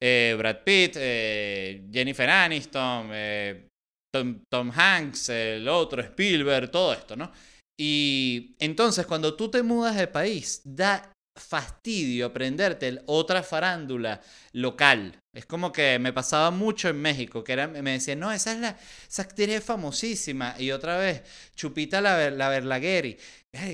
eh, 0.00 0.34
Brad 0.38 0.62
Pitt, 0.64 0.96
eh, 0.96 1.88
Jennifer 1.92 2.30
Aniston, 2.30 3.10
eh, 3.12 3.68
Tom, 4.14 4.42
Tom, 4.50 4.70
Hanks, 4.74 5.28
el 5.28 5.68
otro, 5.68 6.00
Spielberg, 6.02 6.70
todo 6.70 6.92
esto, 6.92 7.16
¿no? 7.16 7.30
Y 7.78 8.56
entonces 8.58 9.06
cuando 9.06 9.36
tú 9.36 9.50
te 9.50 9.62
mudas 9.62 9.96
de 9.96 10.08
país, 10.08 10.62
da 10.64 11.12
fastidio 11.38 12.26
aprenderte 12.26 13.00
otra 13.06 13.42
farándula 13.42 14.20
local. 14.52 15.16
Es 15.32 15.46
como 15.46 15.70
que 15.70 15.98
me 16.00 16.12
pasaba 16.12 16.50
mucho 16.50 16.88
en 16.88 17.00
México, 17.00 17.44
que 17.44 17.52
era, 17.52 17.68
me 17.68 17.92
decían, 17.92 18.18
no, 18.18 18.32
esa 18.32 18.52
es 18.52 18.58
la, 18.58 18.76
esa 19.08 19.22
actriz 19.22 19.48
es 19.48 19.64
famosísima. 19.64 20.56
Y 20.58 20.72
otra 20.72 20.98
vez, 20.98 21.22
Chupita 21.54 22.00
la, 22.00 22.30
la 22.30 22.48
Berlagueri. 22.48 23.16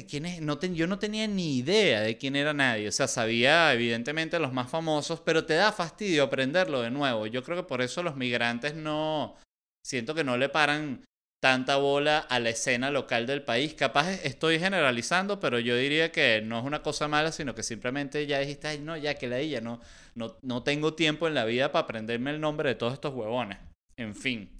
¿quién 0.08 0.26
es? 0.26 0.40
No 0.40 0.60
yo 0.60 0.86
no 0.86 0.98
tenía 0.98 1.26
ni 1.26 1.58
idea 1.58 2.00
de 2.02 2.16
quién 2.16 2.36
era 2.36 2.52
nadie. 2.52 2.88
O 2.88 2.92
sea, 2.92 3.08
sabía 3.08 3.72
evidentemente 3.72 4.38
los 4.38 4.52
más 4.52 4.70
famosos, 4.70 5.20
pero 5.20 5.46
te 5.46 5.54
da 5.54 5.72
fastidio 5.72 6.24
aprenderlo 6.24 6.82
de 6.82 6.90
nuevo. 6.90 7.26
Yo 7.26 7.42
creo 7.42 7.56
que 7.56 7.68
por 7.68 7.82
eso 7.82 8.02
los 8.02 8.16
migrantes 8.16 8.74
no, 8.74 9.36
siento 9.84 10.14
que 10.14 10.24
no 10.24 10.36
le 10.36 10.48
paran 10.48 11.02
tanta 11.44 11.76
bola 11.76 12.20
a 12.20 12.40
la 12.40 12.48
escena 12.48 12.90
local 12.90 13.26
del 13.26 13.42
país. 13.42 13.74
Capaz 13.74 14.10
estoy 14.24 14.58
generalizando, 14.58 15.40
pero 15.40 15.58
yo 15.58 15.76
diría 15.76 16.10
que 16.10 16.40
no 16.42 16.58
es 16.58 16.64
una 16.64 16.80
cosa 16.80 17.06
mala, 17.06 17.32
sino 17.32 17.54
que 17.54 17.62
simplemente 17.62 18.26
ya 18.26 18.38
dijiste, 18.38 18.68
ay, 18.68 18.78
no, 18.78 18.96
ya 18.96 19.16
que 19.16 19.26
la 19.26 19.40
ella, 19.40 19.60
no, 19.60 19.78
no, 20.14 20.38
no 20.40 20.62
tengo 20.62 20.94
tiempo 20.94 21.28
en 21.28 21.34
la 21.34 21.44
vida 21.44 21.70
para 21.70 21.84
aprenderme 21.84 22.30
el 22.30 22.40
nombre 22.40 22.70
de 22.70 22.76
todos 22.76 22.94
estos 22.94 23.12
huevones. 23.12 23.58
En 23.98 24.14
fin. 24.16 24.58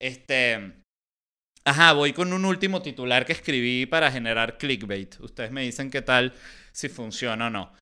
Este. 0.00 0.72
Ajá, 1.64 1.92
voy 1.92 2.12
con 2.12 2.32
un 2.32 2.44
último 2.44 2.82
titular 2.82 3.24
que 3.24 3.32
escribí 3.32 3.86
para 3.86 4.10
generar 4.10 4.58
clickbait. 4.58 5.20
Ustedes 5.20 5.52
me 5.52 5.62
dicen 5.62 5.92
qué 5.92 6.02
tal, 6.02 6.34
si 6.72 6.88
funciona 6.88 7.46
o 7.46 7.50
no. 7.50 7.72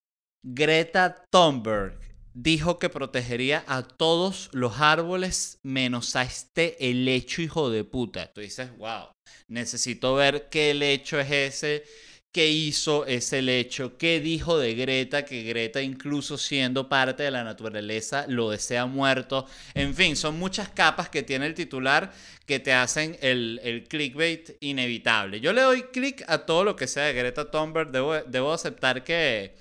Greta 0.44 1.24
Thunberg 1.30 1.98
dijo 2.34 2.78
que 2.78 2.90
protegería 2.90 3.64
a 3.66 3.82
todos 3.82 4.50
los 4.52 4.80
árboles 4.80 5.60
menos 5.62 6.16
a 6.16 6.24
este 6.24 6.90
helecho 6.90 7.40
hijo 7.40 7.70
de 7.70 7.84
puta. 7.84 8.32
Tú 8.32 8.40
dices, 8.40 8.76
wow, 8.76 9.08
necesito 9.48 10.14
ver 10.14 10.48
qué 10.50 10.72
helecho 10.72 11.18
es 11.20 11.30
ese, 11.30 11.84
qué 12.32 12.48
hizo 12.48 13.06
ese 13.06 13.38
helecho, 13.38 13.96
qué 13.96 14.18
dijo 14.18 14.58
de 14.58 14.74
Greta, 14.74 15.24
que 15.24 15.44
Greta 15.44 15.80
incluso 15.80 16.36
siendo 16.36 16.88
parte 16.88 17.22
de 17.22 17.30
la 17.30 17.44
naturaleza 17.44 18.26
lo 18.26 18.50
desea 18.50 18.86
muerto. 18.86 19.46
En 19.74 19.94
fin, 19.94 20.16
son 20.16 20.36
muchas 20.36 20.68
capas 20.68 21.08
que 21.08 21.22
tiene 21.22 21.46
el 21.46 21.54
titular 21.54 22.12
que 22.46 22.58
te 22.58 22.72
hacen 22.72 23.16
el, 23.20 23.60
el 23.62 23.84
clickbait 23.84 24.56
inevitable. 24.58 25.38
Yo 25.38 25.52
le 25.52 25.62
doy 25.62 25.84
click 25.84 26.24
a 26.26 26.38
todo 26.38 26.64
lo 26.64 26.74
que 26.74 26.88
sea 26.88 27.04
de 27.04 27.12
Greta 27.12 27.48
Thunberg, 27.48 27.92
debo, 27.92 28.14
debo 28.22 28.52
aceptar 28.52 29.04
que 29.04 29.54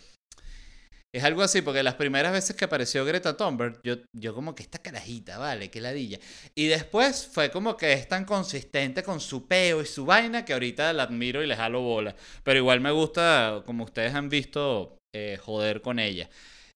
es 1.14 1.24
algo 1.24 1.44
así, 1.44 1.62
porque 1.62 1.84
las 1.84 1.94
primeras 1.94 2.34
veces 2.34 2.56
que 2.56 2.66
apareció 2.66 3.06
Greta 3.06 3.38
Thunberg, 3.38 3.80
yo, 3.84 3.98
yo 4.14 4.34
como 4.34 4.56
que 4.56 4.64
esta 4.64 4.80
carajita, 4.80 5.38
vale, 5.38 5.70
qué 5.70 5.80
ladilla. 5.80 6.18
Y 6.56 6.66
después 6.66 7.30
fue 7.32 7.52
como 7.52 7.78
que 7.78 7.94
es 7.94 8.08
tan 8.08 8.26
consistente 8.26 9.04
con 9.04 9.20
su 9.20 9.48
peo 9.48 9.82
y 9.82 9.86
su 9.86 10.06
vaina 10.06 10.44
que 10.44 10.54
ahorita 10.54 10.92
la 10.92 11.04
admiro 11.04 11.44
y 11.44 11.48
le 11.48 11.56
jalo 11.56 11.82
bola. 11.82 12.16
Pero 12.44 12.58
igual 12.58 12.82
me 12.82 12.90
gusta, 12.90 13.62
como 13.64 13.84
ustedes 13.84 14.16
han 14.16 14.28
visto, 14.28 14.98
eh, 15.14 15.38
joder 15.40 15.82
con 15.82 16.00
ella. 16.00 16.30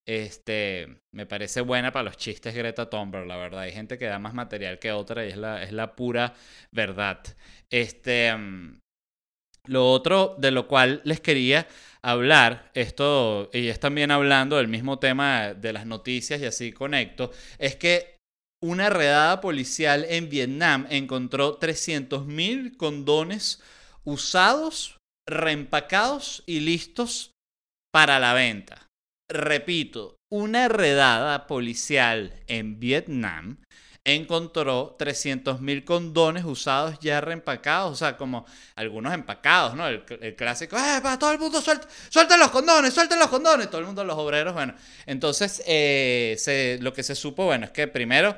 Este, 0.05 0.87
me 1.11 1.25
parece 1.25 1.61
buena 1.61 1.91
para 1.91 2.03
los 2.03 2.17
chistes 2.17 2.53
Greta 2.55 2.89
Thunberg, 2.89 3.25
la 3.25 3.37
verdad. 3.37 3.61
Hay 3.61 3.71
gente 3.71 3.97
que 3.97 4.05
da 4.05 4.19
más 4.19 4.35
material 4.35 4.77
que 4.77 4.91
otra 4.91 5.25
y 5.25 5.29
es 5.29 5.37
la, 5.37 5.63
es 5.63 5.71
la 5.73 5.95
pura 5.95 6.35
verdad. 6.71 7.19
Este, 7.71 8.35
mm, 8.35 8.79
lo 9.67 9.91
otro 9.91 10.35
de 10.37 10.51
lo 10.51 10.67
cual 10.67 11.01
les 11.03 11.21
quería 11.21 11.67
hablar, 12.01 12.71
esto, 12.73 13.49
y 13.53 13.67
es 13.67 13.79
también 13.79 14.11
hablando 14.11 14.57
del 14.57 14.67
mismo 14.67 14.99
tema 14.99 15.53
de 15.53 15.73
las 15.73 15.85
noticias 15.85 16.41
y 16.41 16.45
así 16.45 16.71
conecto, 16.71 17.31
es 17.59 17.75
que 17.75 18.17
una 18.63 18.89
redada 18.89 19.41
policial 19.41 20.05
en 20.09 20.29
Vietnam 20.29 20.87
encontró 20.89 21.59
300.000 21.59 22.75
condones 22.77 23.61
usados, 24.03 24.97
reempacados 25.27 26.43
y 26.45 26.61
listos 26.61 27.31
para 27.91 28.19
la 28.19 28.33
venta. 28.33 28.87
Repito, 29.29 30.15
una 30.31 30.69
redada 30.69 31.45
policial 31.45 32.41
en 32.47 32.79
Vietnam 32.79 33.57
encontró 34.07 34.95
300.000 34.97 35.83
condones 35.83 36.45
usados 36.45 36.97
ya 37.01 37.19
reempacados, 37.19 37.91
o 37.91 37.95
sea, 37.95 38.15
como 38.15 38.45
algunos 38.75 39.13
empacados, 39.13 39.75
¿no? 39.75 39.85
El, 39.85 40.35
clásico, 40.35 40.77
¡eh, 40.77 41.01
para 41.03 41.19
todo 41.19 41.33
el 41.33 41.39
mundo 41.39 41.61
suelta, 41.61 41.89
suelten 42.09 42.39
los 42.39 42.49
condones, 42.49 42.93
suelten 42.93 43.19
los 43.19 43.27
condones! 43.27 43.69
Todo 43.69 43.81
el 43.81 43.87
mundo, 43.87 44.05
los 44.05 44.17
obreros, 44.17 44.53
bueno. 44.53 44.73
Entonces, 45.05 45.61
eh, 45.67 46.79
lo 46.81 46.93
que 46.93 47.03
se 47.03 47.15
supo, 47.15 47.45
bueno, 47.45 47.65
es 47.65 47.71
que 47.71 47.87
primero, 47.89 48.37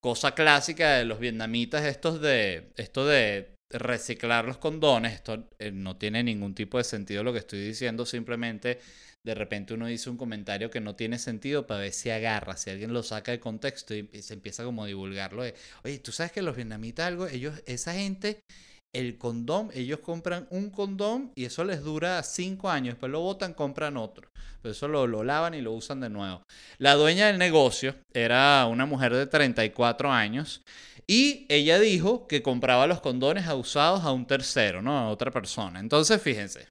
cosa 0.00 0.32
clásica 0.32 0.92
de 0.92 1.04
los 1.04 1.18
vietnamitas, 1.18 1.84
estos 1.84 2.20
de, 2.20 2.72
esto 2.76 3.04
de 3.04 3.53
reciclar 3.78 4.44
los 4.44 4.58
condones, 4.58 5.14
esto 5.14 5.48
eh, 5.58 5.70
no 5.72 5.96
tiene 5.96 6.22
ningún 6.22 6.54
tipo 6.54 6.78
de 6.78 6.84
sentido 6.84 7.22
lo 7.22 7.32
que 7.32 7.40
estoy 7.40 7.60
diciendo, 7.60 8.06
simplemente 8.06 8.78
de 9.24 9.34
repente 9.34 9.74
uno 9.74 9.86
dice 9.86 10.10
un 10.10 10.18
comentario 10.18 10.70
que 10.70 10.80
no 10.80 10.96
tiene 10.96 11.18
sentido 11.18 11.66
para 11.66 11.80
ver 11.80 11.92
si 11.92 12.10
agarra, 12.10 12.56
si 12.56 12.70
alguien 12.70 12.92
lo 12.92 13.02
saca 13.02 13.32
de 13.32 13.40
contexto 13.40 13.94
y, 13.94 14.08
se 14.20 14.34
empieza 14.34 14.64
como 14.64 14.84
a 14.84 14.86
divulgarlo. 14.86 15.42
Oye, 15.82 15.98
tú 15.98 16.12
sabes 16.12 16.30
que 16.30 16.42
los 16.42 16.56
vietnamitas 16.56 17.06
algo, 17.06 17.26
ellos, 17.26 17.62
esa 17.66 17.94
gente, 17.94 18.40
el 18.92 19.16
condón, 19.16 19.70
ellos 19.74 20.00
compran 20.00 20.46
un 20.50 20.70
condón 20.70 21.32
y 21.34 21.46
eso 21.46 21.64
les 21.64 21.82
dura 21.82 22.22
cinco 22.22 22.68
años, 22.68 22.94
después 22.94 23.10
lo 23.10 23.20
botan, 23.20 23.54
compran 23.54 23.96
otro. 23.96 24.28
Pero 24.60 24.72
eso 24.72 24.88
lo, 24.88 25.06
lo 25.06 25.24
lavan 25.24 25.54
y 25.54 25.62
lo 25.62 25.72
usan 25.72 26.00
de 26.00 26.10
nuevo. 26.10 26.42
La 26.78 26.94
dueña 26.94 27.26
del 27.26 27.38
negocio 27.38 27.96
era 28.12 28.66
una 28.66 28.86
mujer 28.86 29.14
de 29.14 29.26
34 29.26 30.10
años 30.12 30.62
y 31.06 31.46
ella 31.48 31.78
dijo 31.78 32.26
que 32.26 32.42
compraba 32.42 32.86
los 32.86 33.00
condones 33.00 33.46
usados 33.48 34.04
a 34.04 34.12
un 34.12 34.26
tercero, 34.26 34.82
¿no? 34.82 34.98
A 34.98 35.08
otra 35.08 35.30
persona. 35.30 35.80
Entonces, 35.80 36.20
fíjense, 36.20 36.68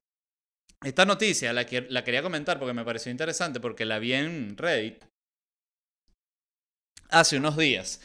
esta 0.82 1.04
noticia 1.04 1.52
la, 1.52 1.66
la 1.88 2.04
quería 2.04 2.22
comentar 2.22 2.58
porque 2.58 2.74
me 2.74 2.84
pareció 2.84 3.12
interesante 3.12 3.60
porque 3.60 3.84
la 3.84 3.98
vi 3.98 4.14
en 4.14 4.56
Reddit 4.56 5.04
hace 7.10 7.36
unos 7.36 7.56
días. 7.56 8.00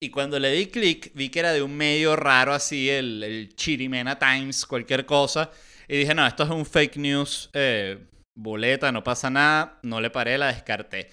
Y 0.00 0.10
cuando 0.10 0.38
le 0.38 0.50
di 0.52 0.66
clic, 0.66 1.10
vi 1.14 1.30
que 1.30 1.38
era 1.38 1.52
de 1.52 1.62
un 1.62 1.74
medio 1.74 2.16
raro 2.16 2.52
así, 2.52 2.90
el, 2.90 3.22
el 3.22 3.54
Chirimena 3.54 4.18
Times, 4.18 4.66
cualquier 4.66 5.06
cosa. 5.06 5.50
Y 5.88 5.96
dije, 5.96 6.14
no, 6.14 6.26
esto 6.26 6.42
es 6.42 6.50
un 6.50 6.66
fake 6.66 6.96
news, 6.96 7.48
eh, 7.54 7.98
boleta, 8.34 8.92
no 8.92 9.02
pasa 9.02 9.30
nada. 9.30 9.78
No 9.82 10.00
le 10.00 10.10
paré, 10.10 10.36
la 10.36 10.48
descarté. 10.48 11.10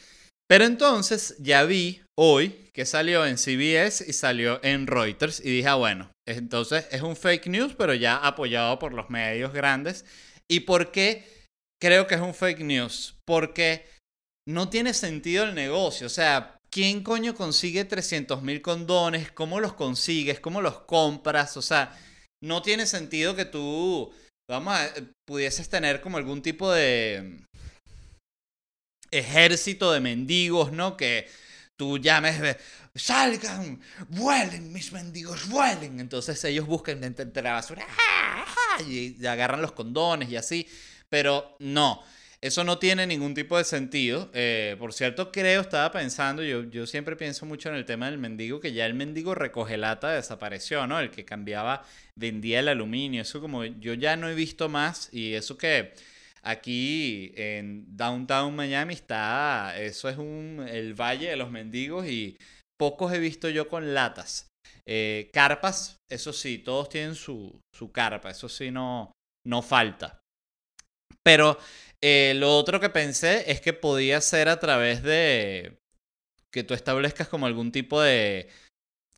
Pero 0.53 0.65
entonces 0.65 1.35
ya 1.39 1.63
vi 1.63 2.03
hoy 2.15 2.69
que 2.75 2.85
salió 2.85 3.25
en 3.25 3.39
CBS 3.39 4.05
y 4.07 4.13
salió 4.13 4.63
en 4.63 4.85
Reuters. 4.85 5.39
Y 5.39 5.49
dije, 5.49 5.67
ah, 5.67 5.73
bueno, 5.73 6.11
entonces 6.27 6.85
es 6.91 7.01
un 7.01 7.15
fake 7.15 7.47
news, 7.47 7.73
pero 7.75 7.95
ya 7.95 8.17
apoyado 8.17 8.77
por 8.77 8.93
los 8.93 9.09
medios 9.09 9.51
grandes. 9.51 10.05
¿Y 10.47 10.59
por 10.59 10.91
qué 10.91 11.25
creo 11.81 12.05
que 12.05 12.13
es 12.13 12.21
un 12.21 12.35
fake 12.35 12.59
news? 12.59 13.17
Porque 13.25 13.87
no 14.47 14.69
tiene 14.69 14.93
sentido 14.93 15.43
el 15.43 15.55
negocio. 15.55 16.05
O 16.05 16.11
sea, 16.11 16.55
¿quién 16.69 17.01
coño 17.01 17.33
consigue 17.33 17.83
300 17.83 18.43
mil 18.43 18.61
condones? 18.61 19.31
¿Cómo 19.31 19.59
los 19.59 19.73
consigues? 19.73 20.39
¿Cómo 20.39 20.61
los 20.61 20.81
compras? 20.81 21.57
O 21.57 21.63
sea, 21.63 21.99
no 22.43 22.61
tiene 22.61 22.85
sentido 22.85 23.35
que 23.35 23.45
tú, 23.45 24.13
vamos 24.47 24.75
a, 24.75 24.93
pudieses 25.27 25.67
tener 25.67 25.99
como 25.99 26.17
algún 26.17 26.43
tipo 26.43 26.71
de 26.71 27.39
ejército 29.13 29.91
de 29.91 29.99
mendigos, 29.99 30.71
¿no? 30.71 30.97
Que 30.97 31.27
tú 31.75 31.97
llames, 31.97 32.57
salgan, 32.95 33.79
vuelen, 34.09 34.71
mis 34.71 34.91
mendigos, 34.91 35.47
vuelen. 35.49 35.99
Entonces 35.99 36.43
ellos 36.45 36.65
buscan 36.65 37.03
entre 37.03 37.41
la 37.41 37.53
basura 37.53 37.85
y 38.87 39.25
agarran 39.25 39.61
los 39.61 39.71
condones 39.71 40.29
y 40.29 40.35
así. 40.35 40.67
Pero 41.09 41.55
no, 41.59 42.03
eso 42.41 42.63
no 42.63 42.77
tiene 42.77 43.07
ningún 43.07 43.33
tipo 43.33 43.57
de 43.57 43.63
sentido. 43.63 44.29
Eh, 44.33 44.75
por 44.77 44.93
cierto, 44.93 45.31
creo, 45.31 45.61
estaba 45.61 45.91
pensando, 45.91 46.43
yo, 46.43 46.63
yo 46.63 46.85
siempre 46.85 47.15
pienso 47.15 47.45
mucho 47.45 47.69
en 47.69 47.75
el 47.75 47.85
tema 47.85 48.09
del 48.09 48.17
mendigo, 48.17 48.59
que 48.59 48.73
ya 48.73 48.85
el 48.85 48.93
mendigo 48.95 49.33
recoge 49.35 49.77
lata 49.77 50.11
desapareció, 50.11 50.85
¿no? 50.87 50.99
El 50.99 51.09
que 51.09 51.23
cambiaba, 51.23 51.85
vendía 52.15 52.59
el 52.59 52.67
aluminio. 52.67 53.21
Eso 53.21 53.39
como 53.39 53.63
yo 53.63 53.93
ya 53.93 54.15
no 54.17 54.27
he 54.27 54.35
visto 54.35 54.69
más 54.69 55.09
y 55.11 55.35
eso 55.35 55.57
que 55.57 55.93
aquí 56.43 57.31
en 57.35 57.85
Downtown 57.95 58.55
Miami 58.55 58.93
está, 58.93 59.79
eso 59.79 60.09
es 60.09 60.17
un, 60.17 60.65
el 60.69 60.93
Valle 60.93 61.29
de 61.29 61.37
los 61.37 61.49
Mendigos 61.49 62.07
y 62.07 62.37
pocos 62.77 63.13
he 63.13 63.19
visto 63.19 63.49
yo 63.49 63.69
con 63.69 63.93
latas. 63.93 64.49
Eh, 64.85 65.29
carpas, 65.33 65.97
eso 66.09 66.33
sí, 66.33 66.57
todos 66.57 66.89
tienen 66.89 67.15
su, 67.15 67.59
su 67.73 67.91
carpa, 67.91 68.29
eso 68.29 68.49
sí 68.49 68.71
no, 68.71 69.11
no 69.45 69.61
falta. 69.61 70.19
Pero 71.23 71.57
eh, 72.01 72.33
lo 72.35 72.57
otro 72.57 72.81
que 72.81 72.89
pensé 72.89 73.49
es 73.49 73.61
que 73.61 73.71
podía 73.71 74.19
ser 74.19 74.49
a 74.49 74.59
través 74.59 75.03
de 75.03 75.77
que 76.51 76.63
tú 76.63 76.73
establezcas 76.73 77.29
como 77.29 77.45
algún 77.45 77.71
tipo 77.71 78.01
de 78.01 78.49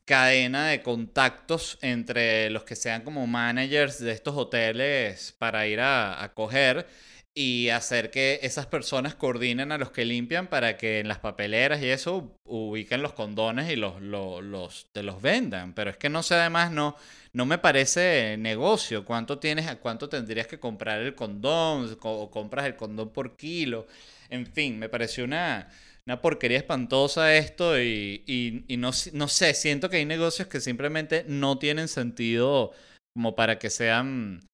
cadena 0.07 0.67
de 0.67 0.83
contactos 0.83 1.79
entre 1.81 2.51
los 2.51 2.63
que 2.63 2.75
sean 2.75 3.03
como 3.03 3.25
managers 3.25 3.99
de 3.99 4.11
estos 4.11 4.35
hoteles 4.37 5.33
para 5.39 5.65
ir 5.65 5.79
a, 5.79 6.23
a 6.23 6.33
coger 6.35 6.87
y 7.37 7.67
hacer 7.69 8.11
que 8.11 8.39
esas 8.43 8.65
personas 8.65 9.13
coordinen 9.13 9.73
a 9.73 9.77
los 9.77 9.91
que 9.91 10.05
limpian 10.05 10.47
para 10.47 10.77
que 10.77 10.99
en 10.99 11.09
las 11.09 11.19
papeleras 11.19 11.81
y 11.81 11.89
eso 11.89 12.39
ubiquen 12.45 13.01
los 13.01 13.11
condones 13.11 13.69
y 13.69 13.75
los, 13.75 14.01
los, 14.01 14.87
te 14.93 15.03
los 15.03 15.21
vendan. 15.21 15.73
Pero 15.73 15.89
es 15.89 15.97
que 15.97 16.09
no 16.09 16.23
sé, 16.23 16.35
además, 16.35 16.71
no, 16.71 16.95
no 17.33 17.45
me 17.45 17.57
parece 17.57 18.37
negocio. 18.37 19.03
¿Cuánto 19.03 19.37
tienes, 19.37 19.69
cuánto 19.77 20.07
tendrías 20.07 20.47
que 20.47 20.59
comprar 20.59 21.01
el 21.01 21.13
condón? 21.13 21.97
O 22.01 22.31
compras 22.31 22.65
el 22.67 22.77
condón 22.77 23.11
por 23.11 23.35
kilo. 23.35 23.85
En 24.29 24.47
fin, 24.47 24.79
me 24.79 24.87
pareció 24.87 25.25
una, 25.25 25.69
una 26.05 26.21
porquería 26.21 26.59
espantosa 26.59 27.35
esto 27.35 27.79
y, 27.81 28.63
no, 28.77 28.91
no, 29.13 29.27
sé, 29.27 29.53
siento 29.53 29.89
que 29.89 29.97
hay 29.97 30.05
negocios 30.05 30.47
que 30.47 30.61
simplemente 30.61 31.25
no 31.27 31.57
tienen 31.59 31.89
sentido 31.89 32.71
como 33.13 33.35
para 33.35 33.59
que 33.59 33.69
sean 33.69 34.47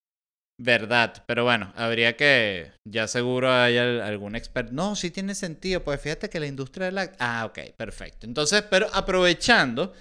verdad. 0.63 1.23
Pero 1.25 1.43
bueno, 1.43 1.73
habría 1.75 2.15
que, 2.15 2.71
ya 2.85 3.07
seguro 3.07 3.51
hay 3.51 3.77
algún 3.77 4.35
experto. 4.35 4.71
No, 4.73 4.95
sí 4.95 5.11
tiene 5.11 5.35
sentido, 5.35 5.83
pues 5.83 5.99
fíjate 5.99 6.29
que 6.29 6.39
la 6.39 6.47
industria 6.47 6.87
de 6.87 6.91
la... 6.91 7.11
Ah, 7.19 7.45
ok, 7.45 7.75
perfecto. 7.75 8.27
Entonces, 8.27 8.61
pero 8.63 8.87
aprovechando 8.93 9.93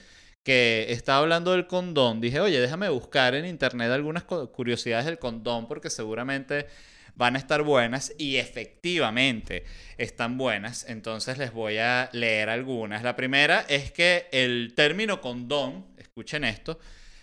que 0.44 0.86
estaba 0.90 1.18
hablando 1.20 1.52
del 1.52 1.66
condón, 1.66 2.20
dije, 2.20 2.40
oye, 2.40 2.60
déjame 2.60 2.88
buscar 2.88 3.34
en 3.34 3.46
internet 3.46 3.90
algunas 3.90 4.24
curiosidades 4.24 5.06
del 5.06 5.18
condón 5.18 5.66
porque 5.66 5.90
seguramente 5.90 6.66
van 7.14 7.36
a 7.36 7.38
estar 7.38 7.62
buenas 7.62 8.12
y 8.18 8.36
efectivamente 8.36 9.64
están 9.98 10.38
buenas. 10.38 10.86
Entonces 10.88 11.38
les 11.38 11.52
voy 11.52 11.78
a 11.78 12.08
leer 12.12 12.50
algunas. 12.50 13.02
La 13.02 13.16
primera 13.16 13.64
es 13.68 13.92
que 13.92 14.28
el 14.32 14.74
término 14.74 15.20
condón, 15.20 15.86
escuchen 15.98 16.44
esto, 16.44 16.78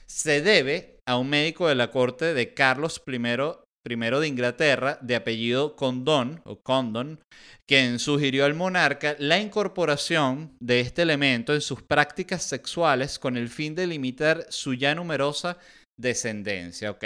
se 0.05 0.41
debe 0.41 0.96
a 1.07 1.17
un 1.17 1.29
médico 1.29 1.67
de 1.67 1.75
la 1.75 1.89
corte 1.89 2.33
de 2.33 2.53
Carlos 2.53 3.01
I, 3.07 3.17
de 3.95 4.27
Inglaterra, 4.27 4.99
de 5.01 5.15
apellido 5.15 5.77
Condon 5.77 6.41
o 6.43 6.59
Condon, 6.61 7.21
quien 7.65 7.99
sugirió 7.99 8.43
al 8.43 8.53
monarca 8.53 9.15
la 9.17 9.39
incorporación 9.39 10.55
de 10.59 10.81
este 10.81 11.03
elemento 11.03 11.53
en 11.53 11.61
sus 11.61 11.81
prácticas 11.81 12.43
sexuales 12.43 13.17
con 13.17 13.37
el 13.37 13.47
fin 13.47 13.75
de 13.75 13.87
limitar 13.87 14.45
su 14.49 14.73
ya 14.73 14.93
numerosa 14.93 15.57
descendencia. 15.97 16.91
Ok. 16.91 17.05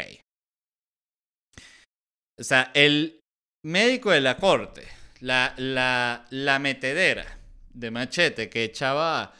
O 2.40 2.44
sea, 2.44 2.72
el 2.74 3.20
médico 3.64 4.10
de 4.10 4.22
la 4.22 4.38
corte, 4.38 4.88
la, 5.20 5.54
la, 5.58 6.26
la 6.32 6.58
metedera 6.58 7.38
de 7.72 7.92
machete 7.92 8.50
que 8.50 8.64
echaba 8.64 9.36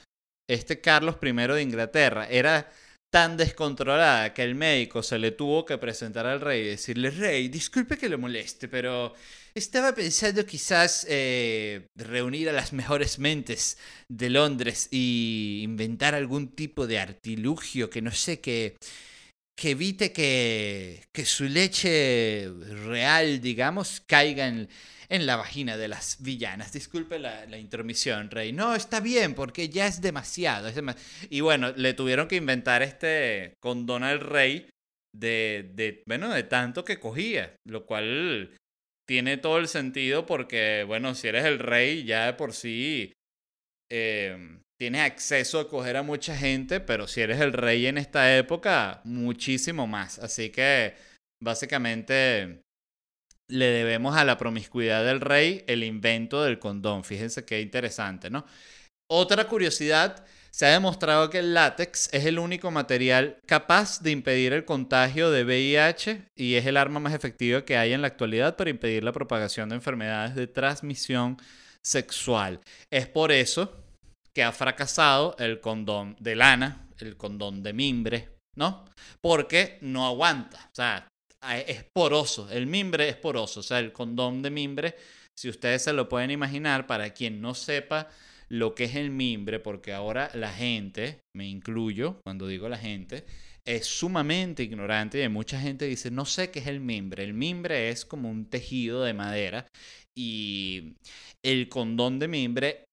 este 0.48 0.80
Carlos 0.80 1.16
I 1.24 1.32
de 1.32 1.62
Inglaterra, 1.64 2.28
era 2.30 2.72
tan 3.12 3.36
descontrolada 3.36 4.34
que 4.34 4.42
el 4.42 4.56
médico 4.56 5.04
se 5.04 5.20
le 5.20 5.32
tuvo 5.32 5.66
que 5.66 5.78
presentar 5.78 6.26
al 6.26 6.40
rey 6.40 6.62
y 6.62 6.70
decirle, 6.70 7.12
rey, 7.12 7.50
disculpe 7.50 7.98
que 7.98 8.08
le 8.08 8.16
moleste, 8.16 8.70
pero 8.70 9.14
estaba 9.54 9.94
pensando 9.94 10.46
quizás 10.46 11.06
eh, 11.10 11.90
reunir 11.96 12.50
a 12.50 12.54
las 12.54 12.72
mejores 12.72 13.20
mentes 13.20 13.78
de 14.08 14.30
Londres 14.30 14.88
y 14.92 15.60
inventar 15.62 16.16
algún 16.16 16.56
tipo 16.56 16.88
de 16.88 17.00
artilugio 17.00 17.90
que 17.90 18.02
no 18.02 18.12
sé, 18.12 18.40
que, 18.40 18.78
que 19.58 19.72
evite 19.72 20.14
que, 20.14 21.04
que 21.12 21.26
su 21.26 21.44
leche 21.44 22.50
real, 22.86 23.42
digamos, 23.42 24.02
caiga 24.08 24.48
en 24.48 24.70
en 25.12 25.26
la 25.26 25.36
vagina 25.36 25.76
de 25.76 25.90
las 25.90 26.24
villanas. 26.24 26.72
Disculpe 26.72 27.20
la, 27.20 27.46
la 27.46 27.58
Rey. 28.30 28.54
No, 28.54 28.74
está 28.74 29.02
bien, 29.02 29.36
porque 29.36 29.68
ya 29.68 29.86
es 29.86 30.02
demasiado, 30.02 30.72
Y 31.30 31.42
bueno, 31.42 31.74
le 31.76 31.94
tuvieron 31.94 32.30
que 32.30 32.38
inventar 32.38 32.82
este 32.82 33.56
condón 33.62 34.04
al 34.04 34.22
rey 34.22 34.70
de, 35.14 35.70
de, 35.74 36.02
bueno, 36.08 36.34
de 36.34 36.44
tanto 36.44 36.86
que 36.86 37.00
cogía, 37.00 37.54
lo 37.68 37.86
cual 37.86 38.56
tiene 39.06 39.36
todo 39.36 39.58
el 39.58 39.68
sentido 39.68 40.26
porque, 40.26 40.86
bueno, 40.88 41.14
si 41.14 41.28
eres 41.28 41.44
el 41.44 41.60
rey, 41.60 42.06
ya 42.06 42.28
de 42.28 42.34
por 42.34 42.54
sí 42.54 43.12
eh, 43.92 44.60
tienes 44.80 45.02
acceso 45.02 45.60
a 45.60 45.68
coger 45.68 45.98
a 45.98 46.04
mucha 46.04 46.38
gente, 46.38 46.80
pero 46.80 47.06
si 47.06 47.20
eres 47.20 47.42
el 47.42 47.52
rey 47.52 47.86
en 47.88 47.98
esta 47.98 48.38
época, 48.38 49.02
muchísimo 49.04 49.88
más. 49.88 50.20
Así 50.20 50.52
que, 50.52 50.96
básicamente, 51.44 52.62
le 53.52 53.68
debemos 53.68 54.16
a 54.16 54.26
la 54.26 54.38
promiscuidad 54.38 55.06
del 55.06 55.22
rey 55.22 55.64
el 55.68 55.84
invento 55.84 56.44
del 56.44 56.60
condón. 56.60 57.04
Fíjense 57.04 57.46
qué 57.46 57.62
interesante, 57.62 58.30
¿no? 58.30 58.46
Otra 59.08 59.48
curiosidad, 59.48 60.26
se 60.52 60.66
ha 60.66 60.70
demostrado 60.70 61.30
que 61.30 61.40
el 61.40 61.54
látex 61.54 62.10
es 62.12 62.26
el 62.26 62.38
único 62.38 62.72
material 62.72 63.38
capaz 63.46 64.02
de 64.02 64.12
impedir 64.12 64.52
el 64.52 64.66
contagio 64.66 65.32
de 65.32 65.44
VIH 65.44 66.30
y 66.36 66.56
es 66.56 66.66
el 66.66 66.78
arma 66.78 67.00
más 67.00 67.14
efectiva 67.14 67.64
que 67.64 67.78
hay 67.78 67.94
en 67.94 68.02
la 68.02 68.08
actualidad 68.08 68.58
para 68.58 68.70
impedir 68.70 69.04
la 69.04 69.14
propagación 69.14 69.70
de 69.70 69.76
enfermedades 69.76 70.36
de 70.36 70.48
transmisión 70.48 71.38
sexual. 71.82 72.60
Es 72.90 73.08
por 73.08 73.32
eso 73.32 73.82
que 74.34 74.44
ha 74.44 74.52
fracasado 74.52 75.36
el 75.40 75.62
condón 75.62 76.16
de 76.20 76.36
lana, 76.36 76.88
el 77.00 77.16
condón 77.16 77.64
de 77.64 77.74
mimbre, 77.74 78.30
¿no? 78.56 78.86
Porque 79.22 79.78
no 79.82 80.06
aguanta. 80.06 80.70
O 80.72 80.76
sea, 80.76 81.08
es 81.42 81.86
poroso, 81.94 82.50
el 82.50 82.68
mimbre 82.68 83.10
es 83.10 83.16
poroso, 83.16 83.62
o 83.62 83.64
sea, 83.64 83.80
el 83.80 83.92
condón 83.92 84.42
de 84.42 84.50
mimbre, 84.50 84.96
si 85.38 85.50
ustedes 85.50 85.84
se 85.84 85.94
lo 85.94 86.08
pueden 86.08 86.32
imaginar, 86.32 86.88
para 86.88 87.12
quien 87.12 87.42
no 87.42 87.54
sepa 87.54 88.10
lo 88.50 88.76
que 88.76 88.84
es 88.84 88.96
el 88.96 89.12
mimbre, 89.12 89.60
porque 89.60 89.94
ahora 89.94 90.30
la 90.34 90.52
gente, 90.52 91.22
me 91.36 91.48
incluyo 91.48 92.20
cuando 92.24 92.48
digo 92.48 92.68
la 92.68 92.78
gente, 92.78 93.26
es 93.66 93.86
sumamente 93.86 94.64
ignorante 94.64 95.24
y 95.24 95.30
mucha 95.30 95.60
gente 95.60 95.86
dice, 95.86 96.12
no 96.12 96.26
sé 96.26 96.52
qué 96.52 96.60
es 96.60 96.68
el 96.68 96.80
mimbre. 96.80 97.24
El 97.24 97.34
mimbre 97.34 97.90
es 97.90 98.06
como 98.06 98.30
un 98.30 98.46
tejido 98.50 99.04
de 99.04 99.14
madera 99.14 99.68
y 100.18 100.96
el 101.44 101.70
condón 101.70 102.20
de 102.20 102.28
mimbre, 102.28 102.84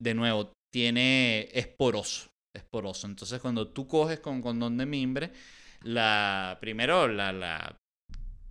de 0.00 0.14
nuevo, 0.14 0.52
tiene, 0.72 1.48
es 1.52 1.66
poroso, 1.66 2.28
es 2.54 2.62
poroso. 2.62 3.06
Entonces 3.06 3.40
cuando 3.40 3.68
tú 3.68 3.88
coges 3.88 4.20
con 4.20 4.40
condón 4.40 4.76
de 4.76 4.86
mimbre, 4.86 5.32
la, 5.82 6.58
primero 6.60 7.08
la, 7.08 7.32
la 7.32 7.76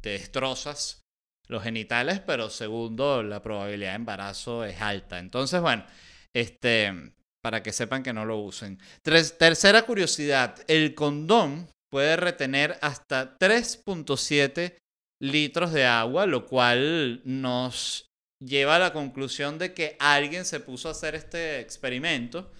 te 0.01 0.10
destrozas 0.10 1.03
los 1.47 1.63
genitales, 1.63 2.19
pero 2.19 2.49
segundo, 2.49 3.23
la 3.23 3.41
probabilidad 3.41 3.91
de 3.91 3.95
embarazo 3.95 4.65
es 4.65 4.81
alta. 4.81 5.19
Entonces, 5.19 5.62
bueno, 5.62 5.86
este, 6.33 7.13
para 7.41 7.63
que 7.63 7.71
sepan 7.71 8.03
que 8.03 8.13
no 8.13 8.25
lo 8.25 8.38
usen. 8.39 8.79
tercera 9.01 9.83
curiosidad, 9.83 10.55
el 10.67 10.93
condón 10.93 11.69
puede 11.89 12.17
retener 12.17 12.77
hasta 12.81 13.38
3.7 13.38 14.77
litros 15.21 15.71
de 15.71 15.86
agua, 15.86 16.25
lo 16.25 16.45
cual 16.45 17.21
nos 17.23 18.10
lleva 18.43 18.75
a 18.75 18.79
la 18.79 18.93
conclusión 18.93 19.57
de 19.57 19.73
que 19.73 19.95
alguien 19.99 20.45
se 20.45 20.60
puso 20.60 20.89
a 20.89 20.91
hacer 20.91 21.15
este 21.15 21.60
experimento 21.60 22.51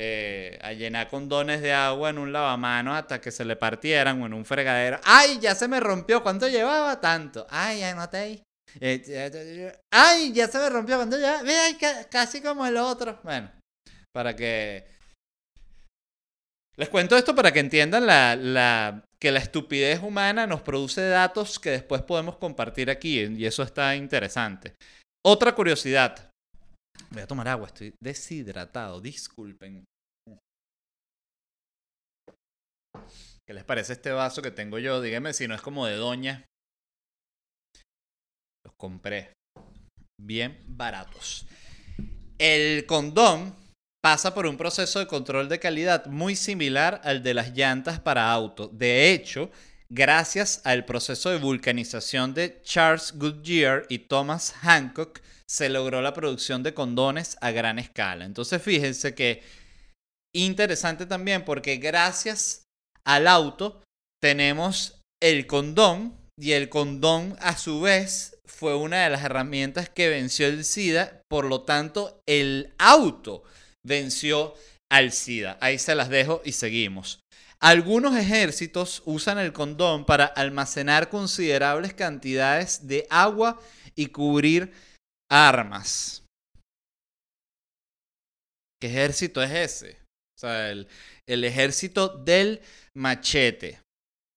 eh, 0.00 0.56
a 0.62 0.74
llenar 0.74 1.08
condones 1.08 1.60
de 1.60 1.72
agua 1.72 2.10
en 2.10 2.18
un 2.18 2.32
lavamanos 2.32 2.96
hasta 2.96 3.20
que 3.20 3.32
se 3.32 3.44
le 3.44 3.56
partieran 3.56 4.22
o 4.22 4.26
en 4.26 4.32
un 4.32 4.44
fregadero. 4.44 5.00
¡Ay, 5.02 5.40
ya 5.40 5.56
se 5.56 5.66
me 5.66 5.80
rompió! 5.80 6.22
¿Cuánto 6.22 6.46
llevaba? 6.46 7.00
Tanto. 7.00 7.48
¡Ay, 7.50 7.82
anoté! 7.82 8.44
Eh, 8.78 9.72
¡Ay, 9.90 10.32
ya 10.32 10.46
se 10.46 10.58
me 10.58 10.70
rompió! 10.70 10.94
¿Cuánto 10.94 11.16
llevaba? 11.16 11.42
Mira, 11.42 11.62
casi 12.08 12.40
como 12.40 12.64
el 12.64 12.76
otro. 12.76 13.18
Bueno, 13.24 13.50
para 14.14 14.36
que... 14.36 14.86
Les 16.76 16.88
cuento 16.88 17.16
esto 17.16 17.34
para 17.34 17.50
que 17.50 17.58
entiendan 17.58 18.06
la, 18.06 18.36
la, 18.36 19.04
que 19.18 19.32
la 19.32 19.40
estupidez 19.40 20.00
humana 20.00 20.46
nos 20.46 20.62
produce 20.62 21.08
datos 21.08 21.58
que 21.58 21.70
después 21.70 22.02
podemos 22.02 22.36
compartir 22.36 22.88
aquí 22.88 23.18
y 23.18 23.46
eso 23.46 23.64
está 23.64 23.96
interesante. 23.96 24.74
Otra 25.26 25.56
curiosidad. 25.56 26.27
Voy 27.10 27.22
a 27.22 27.26
tomar 27.26 27.48
agua, 27.48 27.68
estoy 27.68 27.94
deshidratado, 28.02 29.00
disculpen. 29.00 29.84
¿Qué 33.46 33.54
les 33.54 33.64
parece 33.64 33.94
este 33.94 34.10
vaso 34.10 34.42
que 34.42 34.50
tengo 34.50 34.78
yo? 34.78 35.00
Díganme 35.00 35.32
si 35.32 35.48
no 35.48 35.54
es 35.54 35.62
como 35.62 35.86
de 35.86 35.96
doña. 35.96 36.44
Los 38.64 38.74
compré. 38.76 39.32
Bien 40.20 40.62
baratos. 40.66 41.46
El 42.38 42.84
condón 42.86 43.54
pasa 44.02 44.34
por 44.34 44.46
un 44.46 44.56
proceso 44.56 44.98
de 44.98 45.06
control 45.06 45.48
de 45.48 45.58
calidad 45.58 46.06
muy 46.06 46.36
similar 46.36 47.00
al 47.04 47.22
de 47.22 47.34
las 47.34 47.56
llantas 47.56 48.00
para 48.00 48.30
auto. 48.30 48.68
De 48.68 49.12
hecho, 49.12 49.50
gracias 49.90 50.60
al 50.64 50.84
proceso 50.84 51.30
de 51.30 51.38
vulcanización 51.38 52.34
de 52.34 52.60
Charles 52.62 53.12
Goodyear 53.16 53.86
y 53.88 54.00
Thomas 54.00 54.52
Hancock, 54.60 55.20
se 55.48 55.68
logró 55.68 56.02
la 56.02 56.12
producción 56.12 56.62
de 56.62 56.74
condones 56.74 57.38
a 57.40 57.50
gran 57.50 57.78
escala. 57.78 58.24
Entonces 58.24 58.62
fíjense 58.62 59.14
que 59.14 59.42
interesante 60.34 61.06
también 61.06 61.44
porque 61.44 61.76
gracias 61.78 62.64
al 63.04 63.26
auto 63.26 63.82
tenemos 64.20 65.00
el 65.22 65.46
condón 65.46 66.16
y 66.38 66.52
el 66.52 66.68
condón 66.68 67.36
a 67.40 67.56
su 67.56 67.80
vez 67.80 68.38
fue 68.44 68.74
una 68.76 69.04
de 69.04 69.10
las 69.10 69.24
herramientas 69.24 69.88
que 69.88 70.08
venció 70.08 70.46
el 70.46 70.64
SIDA, 70.64 71.22
por 71.28 71.44
lo 71.44 71.62
tanto 71.62 72.22
el 72.26 72.74
auto 72.78 73.42
venció 73.84 74.54
al 74.90 75.12
SIDA. 75.12 75.58
Ahí 75.60 75.78
se 75.78 75.94
las 75.94 76.08
dejo 76.08 76.42
y 76.44 76.52
seguimos. 76.52 77.20
Algunos 77.60 78.16
ejércitos 78.16 79.02
usan 79.04 79.38
el 79.38 79.52
condón 79.52 80.04
para 80.04 80.26
almacenar 80.26 81.10
considerables 81.10 81.92
cantidades 81.92 82.86
de 82.86 83.06
agua 83.10 83.60
y 83.96 84.06
cubrir 84.06 84.72
armas. 85.28 86.24
¿Qué 88.80 88.86
ejército 88.86 89.42
es 89.42 89.50
ese? 89.50 89.98
O 90.36 90.40
sea, 90.40 90.70
el, 90.70 90.86
ejército 91.26 92.08
del 92.08 92.60
machete. 92.96 93.80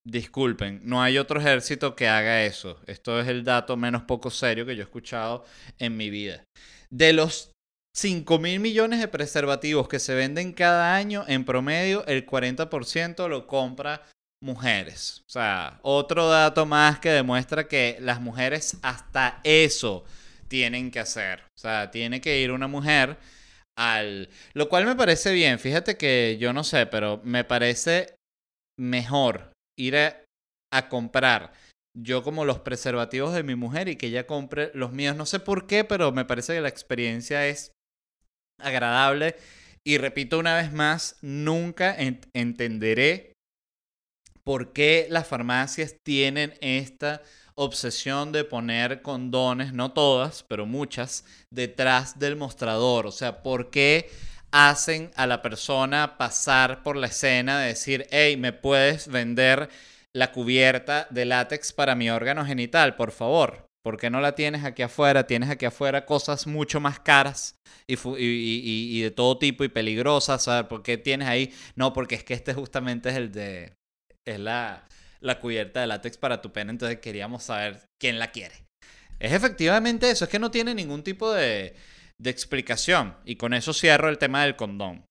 Disculpen, 0.03 0.81
no 0.83 1.03
hay 1.03 1.19
otro 1.19 1.39
ejército 1.39 1.95
que 1.95 2.07
haga 2.07 2.43
eso. 2.43 2.79
Esto 2.87 3.19
es 3.19 3.27
el 3.27 3.43
dato 3.43 3.77
menos 3.77 4.01
poco 4.01 4.31
serio 4.31 4.65
que 4.65 4.75
yo 4.75 4.81
he 4.81 4.85
escuchado 4.85 5.45
en 5.77 5.95
mi 5.95 6.09
vida. 6.09 6.43
De 6.89 7.13
los 7.13 7.51
5 7.93 8.39
mil 8.39 8.59
millones 8.59 8.99
de 8.99 9.07
preservativos 9.07 9.87
que 9.87 9.99
se 9.99 10.15
venden 10.15 10.53
cada 10.53 10.95
año, 10.95 11.25
en 11.27 11.43
promedio 11.43 12.05
el 12.07 12.25
40% 12.25 13.27
lo 13.27 13.47
compra 13.47 14.07
mujeres. 14.41 15.23
O 15.27 15.29
sea, 15.29 15.79
otro 15.83 16.29
dato 16.29 16.65
más 16.65 16.99
que 16.99 17.09
demuestra 17.09 17.67
que 17.67 17.97
las 17.99 18.21
mujeres 18.21 18.77
hasta 18.81 19.39
eso 19.43 20.05
tienen 20.47 20.91
que 20.91 20.99
hacer. 20.99 21.41
O 21.55 21.59
sea, 21.59 21.91
tiene 21.91 22.21
que 22.21 22.39
ir 22.39 22.51
una 22.51 22.67
mujer 22.67 23.17
al... 23.77 24.29
Lo 24.53 24.69
cual 24.69 24.85
me 24.85 24.95
parece 24.95 25.31
bien. 25.33 25.59
Fíjate 25.59 25.97
que 25.97 26.37
yo 26.39 26.53
no 26.53 26.63
sé, 26.63 26.85
pero 26.85 27.21
me 27.23 27.43
parece 27.43 28.15
mejor 28.79 29.51
ir 29.77 29.97
a, 29.97 30.23
a 30.73 30.89
comprar 30.89 31.53
yo 31.93 32.23
como 32.23 32.45
los 32.45 32.59
preservativos 32.59 33.33
de 33.33 33.43
mi 33.43 33.55
mujer 33.55 33.89
y 33.89 33.97
que 33.97 34.07
ella 34.07 34.25
compre 34.25 34.71
los 34.73 34.91
míos. 34.91 35.15
No 35.15 35.25
sé 35.25 35.39
por 35.39 35.67
qué, 35.67 35.83
pero 35.83 36.11
me 36.11 36.25
parece 36.25 36.53
que 36.53 36.61
la 36.61 36.69
experiencia 36.69 37.47
es 37.47 37.73
agradable. 38.63 39.35
Y 39.83 39.97
repito 39.97 40.39
una 40.39 40.55
vez 40.55 40.71
más, 40.71 41.17
nunca 41.21 41.95
entenderé 42.33 43.33
por 44.43 44.73
qué 44.73 45.07
las 45.09 45.27
farmacias 45.27 45.95
tienen 46.03 46.53
esta 46.61 47.21
obsesión 47.55 48.31
de 48.31 48.43
poner 48.43 49.01
condones, 49.01 49.73
no 49.73 49.91
todas, 49.91 50.43
pero 50.43 50.65
muchas, 50.65 51.25
detrás 51.49 52.19
del 52.19 52.35
mostrador. 52.35 53.07
O 53.07 53.11
sea, 53.11 53.43
¿por 53.43 53.69
qué 53.69 54.09
hacen 54.51 55.11
a 55.15 55.27
la 55.27 55.41
persona 55.41 56.17
pasar 56.17 56.83
por 56.83 56.95
la 56.95 57.07
escena 57.07 57.59
de 57.59 57.67
decir, 57.67 58.07
hey, 58.11 58.37
¿me 58.37 58.53
puedes 58.53 59.07
vender 59.07 59.69
la 60.13 60.31
cubierta 60.31 61.07
de 61.09 61.25
látex 61.25 61.71
para 61.71 61.95
mi 61.95 62.09
órgano 62.09 62.45
genital, 62.45 62.95
por 62.95 63.11
favor? 63.11 63.70
¿Por 63.83 63.97
qué 63.97 64.09
no 64.09 64.21
la 64.21 64.35
tienes 64.35 64.63
aquí 64.63 64.83
afuera? 64.83 65.25
Tienes 65.25 65.49
aquí 65.49 65.65
afuera 65.65 66.05
cosas 66.05 66.45
mucho 66.45 66.79
más 66.79 66.99
caras 66.99 67.55
y, 67.87 67.95
y, 68.17 69.01
de 69.01 69.11
todo 69.11 69.37
tipo 69.37 69.63
y 69.63 69.69
peligrosas. 69.69 70.43
¿sabes? 70.43 70.67
¿Por 70.67 70.83
qué 70.83 70.97
tienes 70.97 71.27
ahí? 71.27 71.53
No, 71.75 71.93
porque 71.93 72.15
es 72.15 72.23
que 72.23 72.33
este 72.33 72.53
justamente 72.53 73.09
es 73.09 73.15
el 73.15 73.31
de... 73.31 73.73
Es 74.27 74.39
la, 74.39 74.87
la 75.19 75.39
cubierta 75.39 75.81
de 75.81 75.87
látex 75.87 76.17
para 76.17 76.41
tu 76.41 76.51
pene, 76.51 76.71
entonces 76.71 76.99
queríamos 76.99 77.43
saber 77.43 77.81
quién 77.99 78.19
la 78.19 78.31
quiere. 78.31 78.53
Es 79.19 79.33
efectivamente 79.33 80.09
eso, 80.09 80.25
es 80.25 80.31
que 80.31 80.39
no 80.39 80.51
tiene 80.51 80.75
ningún 80.75 81.03
tipo 81.03 81.31
de, 81.31 81.75
de 82.19 82.29
explicación. 82.29 83.15
Y 83.25 83.35
con 83.35 83.53
eso 83.53 83.73
cierro 83.73 84.09
el 84.09 84.19
tema 84.19 84.43
del 84.43 84.55
condón. 84.55 85.05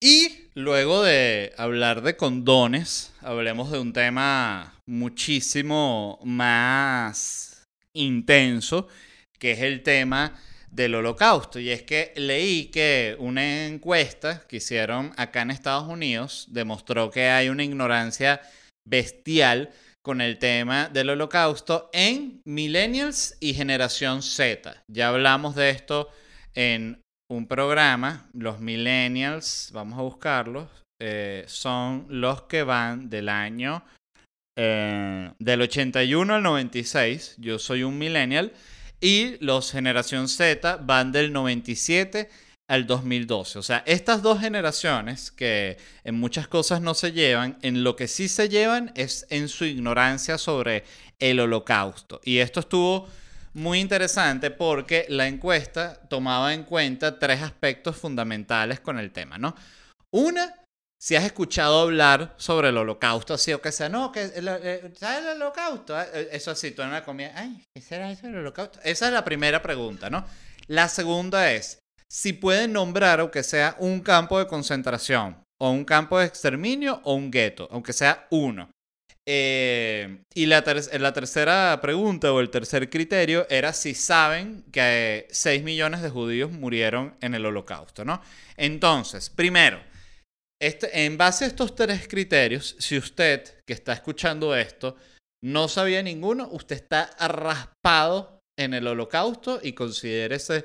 Y 0.00 0.48
luego 0.54 1.02
de 1.02 1.52
hablar 1.56 2.02
de 2.02 2.16
condones, 2.16 3.12
hablemos 3.20 3.70
de 3.70 3.78
un 3.78 3.92
tema 3.92 4.74
muchísimo 4.88 6.18
más 6.24 7.51
intenso, 7.94 8.88
que 9.38 9.52
es 9.52 9.60
el 9.60 9.82
tema 9.82 10.38
del 10.70 10.94
holocausto. 10.94 11.60
Y 11.60 11.70
es 11.70 11.82
que 11.82 12.12
leí 12.16 12.66
que 12.66 13.16
una 13.18 13.66
encuesta 13.66 14.46
que 14.48 14.56
hicieron 14.56 15.12
acá 15.16 15.42
en 15.42 15.50
Estados 15.50 15.88
Unidos 15.88 16.46
demostró 16.50 17.10
que 17.10 17.28
hay 17.28 17.48
una 17.48 17.64
ignorancia 17.64 18.40
bestial 18.88 19.70
con 20.02 20.20
el 20.20 20.38
tema 20.38 20.88
del 20.88 21.10
holocausto 21.10 21.88
en 21.92 22.40
millennials 22.44 23.36
y 23.38 23.54
generación 23.54 24.22
Z. 24.22 24.82
Ya 24.88 25.08
hablamos 25.08 25.54
de 25.54 25.70
esto 25.70 26.08
en 26.54 27.00
un 27.30 27.46
programa. 27.46 28.28
Los 28.32 28.58
millennials, 28.60 29.70
vamos 29.72 29.98
a 29.98 30.02
buscarlos, 30.02 30.68
eh, 31.00 31.44
son 31.46 32.06
los 32.08 32.42
que 32.42 32.64
van 32.64 33.10
del 33.10 33.28
año 33.28 33.84
eh, 34.56 35.32
del 35.38 35.62
81 35.62 36.34
al 36.34 36.42
96, 36.42 37.36
yo 37.38 37.58
soy 37.58 37.82
un 37.82 37.98
millennial, 37.98 38.52
y 39.00 39.36
los 39.44 39.72
generación 39.72 40.28
Z 40.28 40.78
van 40.82 41.12
del 41.12 41.32
97 41.32 42.28
al 42.68 42.86
2012. 42.86 43.58
O 43.58 43.62
sea, 43.62 43.82
estas 43.86 44.22
dos 44.22 44.40
generaciones 44.40 45.30
que 45.30 45.76
en 46.04 46.18
muchas 46.18 46.48
cosas 46.48 46.80
no 46.80 46.94
se 46.94 47.12
llevan, 47.12 47.58
en 47.62 47.84
lo 47.84 47.96
que 47.96 48.08
sí 48.08 48.28
se 48.28 48.48
llevan 48.48 48.92
es 48.94 49.26
en 49.30 49.48
su 49.48 49.64
ignorancia 49.64 50.38
sobre 50.38 50.84
el 51.18 51.40
holocausto. 51.40 52.20
Y 52.24 52.38
esto 52.38 52.60
estuvo 52.60 53.08
muy 53.54 53.80
interesante 53.80 54.50
porque 54.50 55.06
la 55.08 55.26
encuesta 55.26 56.00
tomaba 56.08 56.54
en 56.54 56.64
cuenta 56.64 57.18
tres 57.18 57.42
aspectos 57.42 57.96
fundamentales 57.96 58.80
con 58.80 58.98
el 58.98 59.10
tema, 59.10 59.36
¿no? 59.36 59.54
Una, 60.10 60.54
si 61.02 61.16
has 61.16 61.24
escuchado 61.24 61.80
hablar 61.80 62.32
sobre 62.36 62.68
el 62.68 62.76
holocausto, 62.76 63.34
así 63.34 63.52
o 63.52 63.60
que 63.60 63.72
sea, 63.72 63.88
no, 63.88 64.12
eh, 64.14 64.92
¿sabes 64.94 65.26
el 65.26 65.42
holocausto? 65.42 65.96
Ah, 65.96 66.06
eh, 66.14 66.28
eso 66.30 66.52
así, 66.52 66.70
tú 66.70 66.82
en 66.82 66.92
la 66.92 67.04
comida, 67.04 67.32
ay, 67.34 67.64
¿qué 67.74 67.82
será 67.82 68.08
eso 68.12 68.28
el 68.28 68.36
holocausto? 68.36 68.78
Esa 68.84 69.08
es 69.08 69.12
la 69.12 69.24
primera 69.24 69.60
pregunta, 69.60 70.08
¿no? 70.10 70.24
La 70.68 70.88
segunda 70.88 71.50
es, 71.50 71.80
si 72.08 72.32
pueden 72.34 72.74
nombrar, 72.74 73.18
aunque 73.18 73.42
sea 73.42 73.74
un 73.80 73.98
campo 73.98 74.38
de 74.38 74.46
concentración, 74.46 75.42
o 75.60 75.70
un 75.70 75.84
campo 75.84 76.20
de 76.20 76.26
exterminio, 76.26 77.00
o 77.02 77.14
un 77.14 77.32
gueto, 77.32 77.66
aunque 77.72 77.92
sea 77.92 78.28
uno. 78.30 78.70
Eh, 79.26 80.22
y 80.34 80.46
la, 80.46 80.62
la, 81.00 81.12
tercera 81.12 81.80
pregunta 81.82 82.32
o 82.32 82.38
el 82.38 82.50
tercer 82.50 82.88
criterio 82.88 83.44
era 83.50 83.72
si 83.72 83.94
saben 83.94 84.64
que 84.70 85.26
6 85.32 85.64
millones 85.64 86.00
de 86.00 86.10
judíos 86.10 86.52
murieron 86.52 87.16
en 87.20 87.34
el 87.34 87.44
holocausto, 87.44 88.04
¿no? 88.04 88.22
Entonces, 88.56 89.30
primero, 89.30 89.80
este, 90.62 91.04
en 91.04 91.18
base 91.18 91.44
a 91.44 91.48
estos 91.48 91.74
tres 91.74 92.06
criterios, 92.06 92.76
si 92.78 92.96
usted 92.96 93.42
que 93.66 93.74
está 93.74 93.92
escuchando 93.92 94.54
esto 94.54 94.96
no 95.42 95.66
sabía 95.66 96.04
ninguno, 96.04 96.48
usted 96.52 96.76
está 96.76 97.10
raspado 97.18 98.38
en 98.56 98.72
el 98.72 98.86
holocausto 98.86 99.58
y 99.60 99.72
considérese 99.72 100.64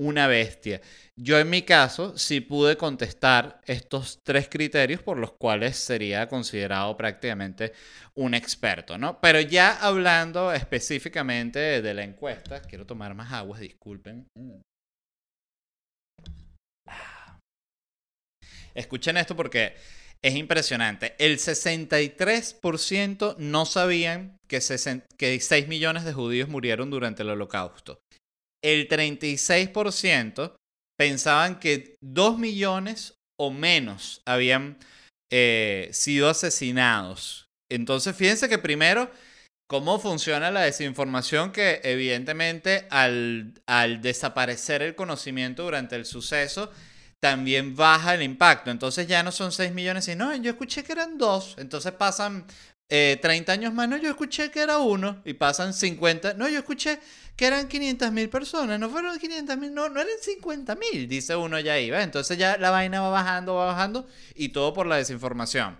una 0.00 0.26
bestia. 0.26 0.80
Yo 1.16 1.38
en 1.38 1.48
mi 1.48 1.62
caso 1.62 2.18
sí 2.18 2.40
pude 2.40 2.76
contestar 2.76 3.60
estos 3.66 4.18
tres 4.24 4.48
criterios 4.48 5.00
por 5.00 5.16
los 5.16 5.34
cuales 5.34 5.76
sería 5.76 6.28
considerado 6.28 6.96
prácticamente 6.96 7.72
un 8.14 8.34
experto, 8.34 8.98
¿no? 8.98 9.20
Pero 9.20 9.40
ya 9.40 9.76
hablando 9.80 10.52
específicamente 10.52 11.80
de 11.80 11.94
la 11.94 12.02
encuesta, 12.02 12.60
quiero 12.62 12.84
tomar 12.84 13.14
más 13.14 13.32
aguas, 13.32 13.60
disculpen. 13.60 14.26
Escuchen 18.76 19.16
esto 19.16 19.34
porque 19.34 19.74
es 20.22 20.34
impresionante. 20.34 21.14
El 21.18 21.38
63% 21.38 23.36
no 23.38 23.66
sabían 23.66 24.36
que, 24.48 24.60
6 24.60 25.68
millones 25.68 26.04
de 26.04 26.12
judíos 26.12 26.48
murieron 26.48 26.90
durante 26.90 27.22
el 27.22 27.30
holocausto. 27.30 28.00
El 28.62 28.88
36% 28.88 30.54
pensaban 30.98 31.60
que 31.60 31.94
2 32.02 32.38
millones 32.38 33.14
o 33.38 33.50
menos 33.50 34.22
habían 34.26 34.78
eh, 35.30 35.90
sido 35.92 36.28
asesinados. 36.28 37.46
Entonces, 37.70 38.16
fíjense 38.16 38.48
que 38.48 38.58
primero, 38.58 39.10
cómo 39.68 39.98
funciona 39.98 40.50
la 40.50 40.62
desinformación 40.62 41.52
que 41.52 41.80
evidentemente 41.84 42.86
al 42.90 43.52
desaparecer 44.00 44.82
el 44.82 44.94
conocimiento 44.94 45.64
durante 45.64 45.96
el 45.96 46.06
suceso, 46.06 46.72
también 47.26 47.74
baja 47.74 48.14
el 48.14 48.22
impacto. 48.22 48.70
Entonces 48.70 49.08
ya 49.08 49.24
no 49.24 49.32
son 49.32 49.50
6 49.50 49.72
millones, 49.72 50.06
y 50.06 50.14
no, 50.14 50.32
yo 50.36 50.52
escuché 50.52 50.84
que 50.84 50.92
eran 50.92 51.18
2. 51.18 51.56
Entonces 51.58 51.90
pasan 51.90 52.46
30 52.86 52.88
eh, 52.88 53.44
años 53.52 53.74
más, 53.74 53.88
no, 53.88 53.96
yo 53.96 54.10
escuché 54.10 54.52
que 54.52 54.60
era 54.60 54.78
1. 54.78 55.22
Y 55.24 55.34
pasan 55.34 55.74
50, 55.74 56.34
no, 56.34 56.48
yo 56.48 56.60
escuché 56.60 57.00
que 57.34 57.46
eran 57.46 57.66
500 57.66 58.12
mil 58.12 58.28
personas. 58.28 58.78
No 58.78 58.88
fueron 58.88 59.18
500 59.18 59.58
mil, 59.58 59.74
no, 59.74 59.88
no 59.88 60.00
eran 60.00 60.12
50 60.22 60.76
mil, 60.76 61.08
dice 61.08 61.34
uno 61.34 61.58
ya 61.58 61.80
iba. 61.80 62.00
Entonces 62.00 62.38
ya 62.38 62.58
la 62.58 62.70
vaina 62.70 63.00
va 63.00 63.08
bajando, 63.08 63.56
va 63.56 63.66
bajando 63.66 64.06
y 64.36 64.50
todo 64.50 64.72
por 64.72 64.86
la 64.86 64.98
desinformación. 64.98 65.76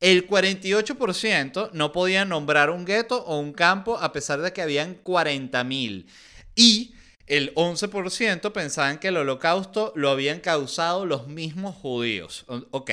El 0.00 0.28
48% 0.28 1.70
no 1.72 1.92
podía 1.92 2.26
nombrar 2.26 2.68
un 2.68 2.84
gueto 2.84 3.24
o 3.24 3.38
un 3.38 3.54
campo 3.54 3.96
a 3.96 4.12
pesar 4.12 4.42
de 4.42 4.52
que 4.52 4.60
habían 4.60 4.96
40 4.96 5.64
mil. 5.64 6.06
Y 6.54 6.94
el 7.32 7.54
11% 7.54 8.52
pensaban 8.52 8.98
que 8.98 9.08
el 9.08 9.16
holocausto 9.16 9.94
lo 9.96 10.10
habían 10.10 10.40
causado 10.40 11.06
los 11.06 11.28
mismos 11.28 11.74
judíos. 11.74 12.44
Ok. 12.72 12.90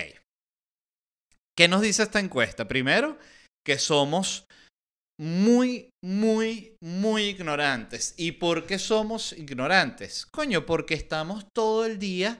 ¿Qué 1.58 1.67
nos 1.67 1.82
dice 1.82 2.04
esta 2.04 2.21
encuesta? 2.21 2.65
Primero, 2.65 3.17
que 3.65 3.78
somos 3.78 4.45
muy, 5.19 5.89
muy, 6.02 6.78
muy 6.82 7.23
ignorantes. 7.23 8.13
¿Y 8.15 8.32
por 8.32 8.65
qué 8.65 8.80
somos 8.80 9.34
ignorantes? 9.34 10.25
Coño, 10.25 10.65
porque 10.65 10.93
estamos 10.93 11.45
todo 11.54 11.86
el 11.86 11.99
día 11.99 12.39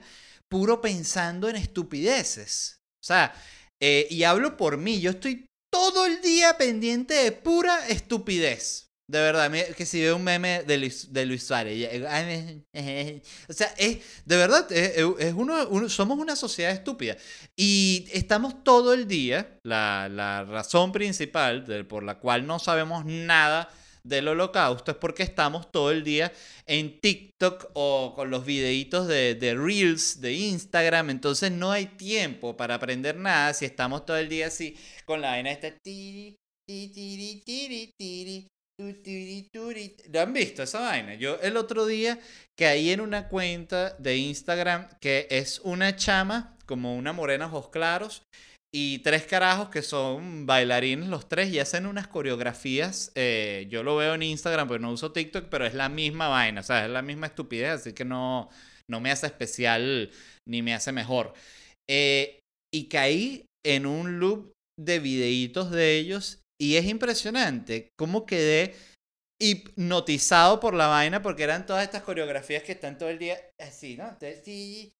puro 0.50 0.80
pensando 0.80 1.50
en 1.50 1.56
estupideces. 1.56 2.76
O 3.02 3.06
sea, 3.06 3.34
eh, 3.78 4.06
y 4.08 4.22
hablo 4.22 4.56
por 4.56 4.78
mí, 4.78 5.02
yo 5.02 5.10
estoy 5.10 5.44
todo 5.70 6.06
el 6.06 6.22
día 6.22 6.56
pendiente 6.56 7.12
de 7.12 7.32
pura 7.32 7.88
estupidez. 7.88 8.89
De 9.10 9.18
verdad, 9.18 9.50
que 9.76 9.86
si 9.86 10.00
veo 10.00 10.14
un 10.14 10.22
meme 10.22 10.62
de 10.62 10.78
Luis, 10.78 11.12
de 11.12 11.26
Luis 11.26 11.42
Suárez. 11.42 11.90
O 13.48 13.52
sea, 13.52 13.74
es, 13.76 13.98
de 14.24 14.36
verdad, 14.36 14.70
es, 14.70 15.34
uno, 15.34 15.88
somos 15.88 16.16
una 16.16 16.36
sociedad 16.36 16.70
estúpida. 16.70 17.16
Y 17.56 18.06
estamos 18.12 18.62
todo 18.62 18.94
el 18.94 19.08
día, 19.08 19.58
la, 19.64 20.44
razón 20.48 20.92
principal 20.92 21.64
por 21.88 22.04
la 22.04 22.20
cual 22.20 22.46
no 22.46 22.60
sabemos 22.60 23.04
nada 23.04 23.68
del 24.04 24.28
holocausto 24.28 24.92
es 24.92 24.96
porque 24.96 25.24
estamos 25.24 25.72
todo 25.72 25.90
el 25.90 26.04
día 26.04 26.32
en 26.66 27.00
TikTok 27.00 27.70
o 27.74 28.14
con 28.14 28.30
los 28.30 28.44
videitos 28.44 29.08
de, 29.08 29.34
de 29.34 29.54
Reels, 29.54 30.20
de 30.20 30.34
Instagram, 30.34 31.10
entonces 31.10 31.50
no 31.50 31.72
hay 31.72 31.86
tiempo 31.86 32.56
para 32.56 32.76
aprender 32.76 33.16
nada 33.16 33.52
si 33.52 33.64
estamos 33.64 34.06
todo 34.06 34.16
el 34.16 34.28
día 34.28 34.46
así 34.46 34.76
con 35.04 35.20
la 35.20 35.30
vaina 35.30 35.50
esta... 35.50 35.74
¿Lo 40.12 40.20
han 40.20 40.32
visto 40.32 40.62
esa 40.62 40.80
vaina? 40.80 41.14
Yo 41.14 41.38
el 41.40 41.56
otro 41.56 41.86
día 41.86 42.18
caí 42.58 42.90
en 42.90 43.00
una 43.00 43.28
cuenta 43.28 43.90
de 43.98 44.16
Instagram 44.16 44.88
que 45.00 45.26
es 45.30 45.60
una 45.60 45.96
chama, 45.96 46.56
como 46.66 46.96
una 46.96 47.12
morena 47.12 47.46
ojos 47.46 47.68
claros, 47.68 48.22
y 48.72 49.00
tres 49.00 49.24
carajos 49.24 49.68
que 49.68 49.82
son 49.82 50.46
bailarines 50.46 51.08
los 51.08 51.28
tres 51.28 51.52
y 51.52 51.58
hacen 51.58 51.86
unas 51.86 52.08
coreografías. 52.08 53.12
Eh, 53.16 53.66
yo 53.68 53.82
lo 53.82 53.96
veo 53.96 54.14
en 54.14 54.22
Instagram, 54.22 54.68
pero 54.68 54.80
no 54.80 54.92
uso 54.92 55.12
TikTok, 55.12 55.48
pero 55.50 55.66
es 55.66 55.74
la 55.74 55.88
misma 55.88 56.28
vaina, 56.28 56.60
o 56.60 56.64
sea, 56.64 56.84
es 56.84 56.90
la 56.90 57.02
misma 57.02 57.26
estupidez, 57.26 57.80
así 57.80 57.92
que 57.92 58.04
no, 58.04 58.48
no 58.88 59.00
me 59.00 59.10
hace 59.10 59.26
especial 59.26 60.10
ni 60.48 60.62
me 60.62 60.74
hace 60.74 60.92
mejor. 60.92 61.34
Eh, 61.88 62.38
y 62.72 62.88
caí 62.88 63.44
en 63.66 63.86
un 63.86 64.20
loop 64.20 64.52
de 64.78 65.00
videitos 65.00 65.70
de 65.70 65.98
ellos 65.98 66.39
y 66.60 66.76
es 66.76 66.84
impresionante 66.84 67.90
cómo 67.98 68.26
quedé 68.26 68.74
hipnotizado 69.40 70.60
por 70.60 70.74
la 70.74 70.88
vaina 70.88 71.22
porque 71.22 71.44
eran 71.44 71.64
todas 71.64 71.84
estas 71.84 72.02
coreografías 72.02 72.62
que 72.62 72.72
están 72.72 72.98
todo 72.98 73.08
el 73.08 73.18
día 73.18 73.38
así, 73.58 73.96
¿no? 73.96 74.06
Entonces, 74.08 74.92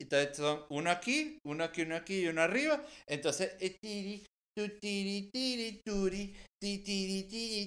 entonces 0.00 0.36
son 0.36 0.64
uno 0.68 0.90
aquí, 0.90 1.38
uno 1.46 1.64
aquí, 1.64 1.82
uno 1.82 1.96
aquí 1.96 2.20
y 2.20 2.26
uno 2.26 2.42
arriba. 2.42 2.84
Entonces, 3.06 3.52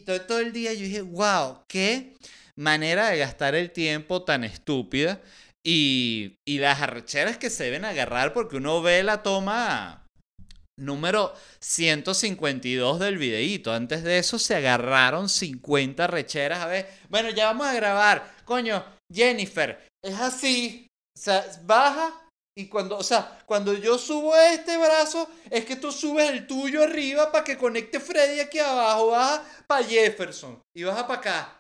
todo, 0.06 0.40
el 0.40 0.54
día 0.54 0.74
yo 0.74 0.82
dije, 0.82 1.02
wow, 1.02 1.64
qué 1.68 2.16
manera 2.56 3.10
de 3.10 3.18
gastar 3.18 3.56
el 3.56 3.72
tiempo 3.72 4.24
tan 4.24 4.44
estúpida. 4.44 5.20
Y, 5.66 6.36
y 6.48 6.60
las 6.60 6.80
arrecheras 6.82 7.38
que 7.38 7.50
se 7.50 7.66
deben 7.66 7.84
agarrar 7.84 8.34
porque 8.34 8.58
uno 8.58 8.82
ve 8.82 9.04
la 9.04 9.22
toma 9.24 10.07
número 10.78 11.34
152 11.60 13.00
del 13.00 13.18
videíto. 13.18 13.74
Antes 13.74 14.04
de 14.04 14.20
eso 14.20 14.40
se 14.40 14.56
agarraron 14.56 15.30
50 15.30 16.08
recheras. 16.08 16.60
A 16.60 16.68
ver, 16.68 16.90
bueno, 17.10 17.30
ya 17.30 17.48
vamos 17.48 17.68
a 17.68 17.74
grabar. 17.74 18.36
Coño, 18.46 18.84
Jennifer, 19.12 19.88
es 20.04 20.16
así. 20.16 20.88
O 21.18 21.20
sea, 21.20 21.46
baja 21.64 22.28
y 22.58 22.68
cuando, 22.68 22.98
o 22.98 23.04
sea, 23.04 23.40
cuando 23.46 23.74
yo 23.74 23.98
subo 23.98 24.36
este 24.36 24.78
brazo, 24.78 25.30
es 25.50 25.66
que 25.66 25.76
tú 25.76 25.92
subes 25.92 26.32
el 26.32 26.48
tuyo 26.48 26.84
arriba 26.84 27.32
para 27.32 27.44
que 27.44 27.58
conecte 27.58 28.00
Freddy 28.00 28.40
aquí 28.40 28.60
abajo. 28.60 29.12
Baja 29.12 29.44
para 29.68 29.86
Jefferson 29.86 30.60
y 30.76 30.84
baja 30.84 31.08
para 31.08 31.20
acá. 31.20 31.60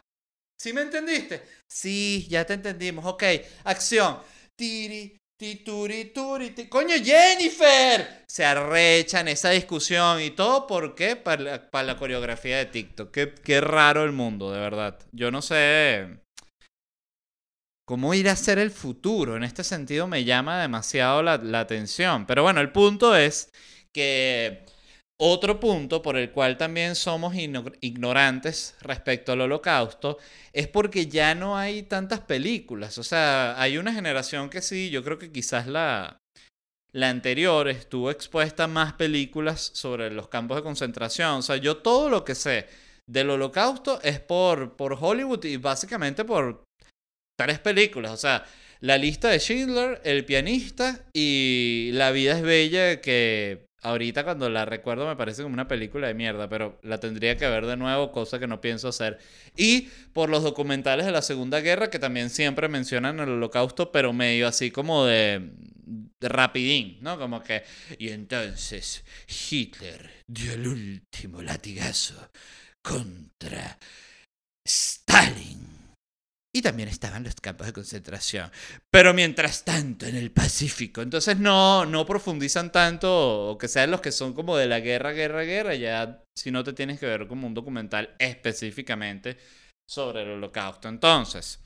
¿Sí 0.60 0.73
me 0.73 0.82
entendiste? 0.82 1.43
Sí, 1.69 2.25
ya 2.30 2.45
te 2.45 2.53
entendimos. 2.53 3.06
Ok, 3.06 3.23
acción. 3.63 4.19
Tiri, 4.56 5.15
Tituri, 5.38 6.06
turi, 6.06 6.56
Coño, 6.67 6.95
Jennifer. 6.95 8.23
Se 8.28 8.43
arrechan 8.43 9.28
esa 9.28 9.52
discusión 9.52 10.19
y 10.19 10.32
todo. 10.32 10.65
¿Por 10.65 10.95
qué? 10.95 11.15
Para 11.15 11.41
la, 11.43 11.69
para 11.69 11.86
la 11.86 11.97
coreografía 11.97 12.58
de 12.58 12.65
TikTok. 12.65 13.12
Qué, 13.12 13.36
qué, 13.36 13.62
raro 13.62 14.04
el 14.04 14.13
mundo, 14.13 14.52
de 14.52 14.60
verdad. 14.60 14.97
Yo 15.12 15.30
no 15.30 15.43
sé 15.43 16.21
cómo 17.86 18.15
ir 18.15 18.30
a 18.30 18.36
ser 18.36 18.58
el 18.58 18.71
futuro. 18.71 19.38
En 19.38 19.43
este 19.43 19.63
sentido 19.63 20.08
me 20.08 20.23
llama 20.23 20.60
demasiado 20.60 21.21
la, 21.21 21.38
la 21.38 21.60
atención. 21.60 22.26
Pero 22.26 22.41
bueno, 22.41 22.60
el 22.60 22.71
punto 22.71 23.15
es 23.15 23.52
que 23.93 24.65
otro 25.19 25.60
punto 25.60 26.01
por 26.01 26.15
el 26.15 26.32
cual 26.32 26.58
también 26.58 26.95
somos 26.95 27.34
ignorantes 27.36 28.75
respecto 28.82 29.32
al 29.32 29.41
holocausto 29.41 30.19
es 30.53 30.67
porque 30.67 31.08
ya 31.08 31.34
no 31.34 31.58
hay 31.58 31.84
tantas 31.84 32.19
películas. 32.19 32.97
O 32.99 33.03
sea, 33.03 33.60
hay 33.60 33.77
una 33.77 33.93
generación 33.93 34.49
que 34.49 34.62
sí, 34.62 34.89
yo 34.91 35.03
creo 35.03 35.17
que 35.17 35.32
quizás 35.32 35.65
la, 35.65 36.19
la 36.91 37.10
anterior 37.10 37.67
estuvo 37.67 38.12
expuesta 38.12 38.65
a 38.65 38.67
más 38.67 38.93
películas 38.93 39.71
sobre 39.73 40.12
los 40.12 40.27
campos 40.27 40.58
de 40.58 40.63
concentración. 40.63 41.38
O 41.38 41.41
sea, 41.41 41.58
yo 41.58 41.77
todo 41.77 42.10
lo 42.10 42.23
que 42.23 42.36
sé 42.36 42.67
del 43.08 43.30
holocausto 43.30 43.99
es 44.03 44.19
por, 44.19 44.75
por 44.75 44.97
Hollywood 44.99 45.43
y 45.45 45.58
básicamente 45.58 46.25
por 46.25 46.63
tres 47.38 47.60
películas. 47.60 48.12
O 48.12 48.17
sea, 48.17 48.45
La 48.82 48.97
lista 48.97 49.30
de 49.30 49.39
Schindler, 49.39 50.01
El 50.03 50.25
pianista 50.25 51.06
y 51.13 51.89
La 51.93 52.12
vida 52.12 52.38
es 52.38 52.43
bella 52.43 53.01
que 53.01 53.66
ahorita 53.88 54.23
cuando 54.23 54.50
la 54.50 54.65
recuerdo 54.65 55.08
me 55.08 55.15
parece 55.15 55.43
como 55.43 55.54
una 55.54 55.67
película 55.67 56.08
de 56.08 56.13
mierda, 56.13 56.50
pero 56.50 56.80
la 56.84 57.00
tendría 57.00 57.38
que 57.38 57.47
ver 57.47 57.65
de 57.65 57.78
nuevo, 57.78 58.12
cosa 58.12 58.39
que 58.39 58.47
no 58.47 58.62
pienso 58.62 58.89
hacer. 58.89 59.17
Y 59.56 59.89
por 60.13 60.30
los 60.30 60.43
documentales 60.43 61.06
de 61.06 61.12
la 61.12 61.21
Segunda 61.21 61.62
Guerra, 61.62 61.89
que 61.89 62.00
también 62.00 62.30
siempre 62.30 62.67
mencionan 62.67 63.19
el 63.19 63.30
holocausto, 63.30 63.91
pero 63.91 64.13
medio 64.13 64.47
así 64.47 64.71
como 64.71 65.06
de, 65.06 65.52
rapidín, 66.19 66.97
¿no? 67.02 67.17
Como 67.17 67.41
que... 67.41 67.63
Y 67.97 68.10
entonces 68.10 69.04
Hitler 69.28 70.10
dio 70.28 70.54
el 70.54 70.67
último 70.67 71.41
latigazo 71.41 72.30
contra 72.82 73.78
Stalin 74.65 75.66
y 76.58 76.62
también 76.63 76.89
estaban 76.89 77.24
los 77.24 77.36
campos 77.36 77.67
de 77.67 77.74
concentración. 77.74 78.52
Pero 78.89 79.13
mientras 79.13 79.63
tanto, 79.63 80.08
en 80.08 80.15
el 80.15 80.32
Pacífico. 80.32 81.02
Entonces 81.02 81.38
no, 81.38 81.86
no 81.86 82.06
profundizan 82.06 82.72
tanto, 82.72 83.50
o 83.50 83.58
que 83.58 83.67
sean 83.67 83.91
los 83.91 84.02
que 84.02 84.12
son 84.12 84.34
como 84.34 84.58
de 84.58 84.65
la 84.65 84.80
guerra, 84.80 85.12
guerra, 85.12 85.43
guerra, 85.43 85.76
ya 85.76 86.24
si 86.36 86.50
no 86.50 86.63
te 86.63 86.74
tienes 86.74 87.00
que 87.00 87.06
ver 87.06 87.28
como 87.28 87.46
un 87.46 87.54
documental 87.54 88.15
específicamente 88.17 89.38
sobre 89.88 90.24
el 90.24 90.32
holocausto. 90.32 90.88
Entonces, 90.88 91.60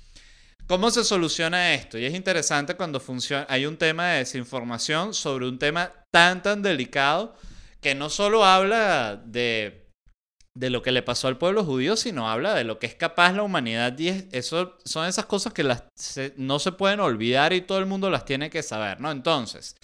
¿cómo 0.68 0.92
se 0.92 1.06
soluciona 1.06 1.74
esto? 1.74 1.98
Y 1.98 2.06
es 2.06 2.14
interesante 2.14 2.76
cuando 2.76 3.00
funciona, 3.00 3.46
hay 3.50 3.66
un 3.66 3.78
tema 3.78 4.10
de 4.10 4.20
desinformación 4.20 5.14
sobre 5.14 5.48
un 5.48 5.58
tema 5.58 5.94
tan, 6.12 6.44
tan 6.44 6.62
delicado 6.62 7.38
que 7.80 7.96
no 7.96 8.10
solo 8.10 8.44
habla 8.44 9.16
de 9.26 9.81
de 10.54 10.70
lo 10.70 10.82
que 10.82 10.92
le 10.92 11.02
pasó 11.02 11.28
al 11.28 11.38
pueblo 11.38 11.64
judío, 11.64 11.96
sino 11.96 12.30
habla 12.30 12.54
de 12.54 12.64
lo 12.64 12.78
que 12.80 12.88
es 12.88 12.96
capaz 12.96 13.34
la 13.34 13.44
humanidad. 13.44 13.98
Y 13.98 14.28
eso 14.32 14.78
son 14.84 15.08
esas 15.08 15.26
cosas 15.26 15.54
que 15.54 15.64
las, 15.64 15.84
no 16.36 16.60
se 16.60 16.72
pueden 16.74 17.00
olvidar 17.00 17.54
y 17.54 17.62
todo 17.62 17.80
el 17.80 17.86
mundo 17.86 18.10
las 18.10 18.26
tiene 18.26 18.50
que 18.50 18.64
saber, 18.64 19.00
¿no? 19.00 19.12
Entonces, 19.12 19.76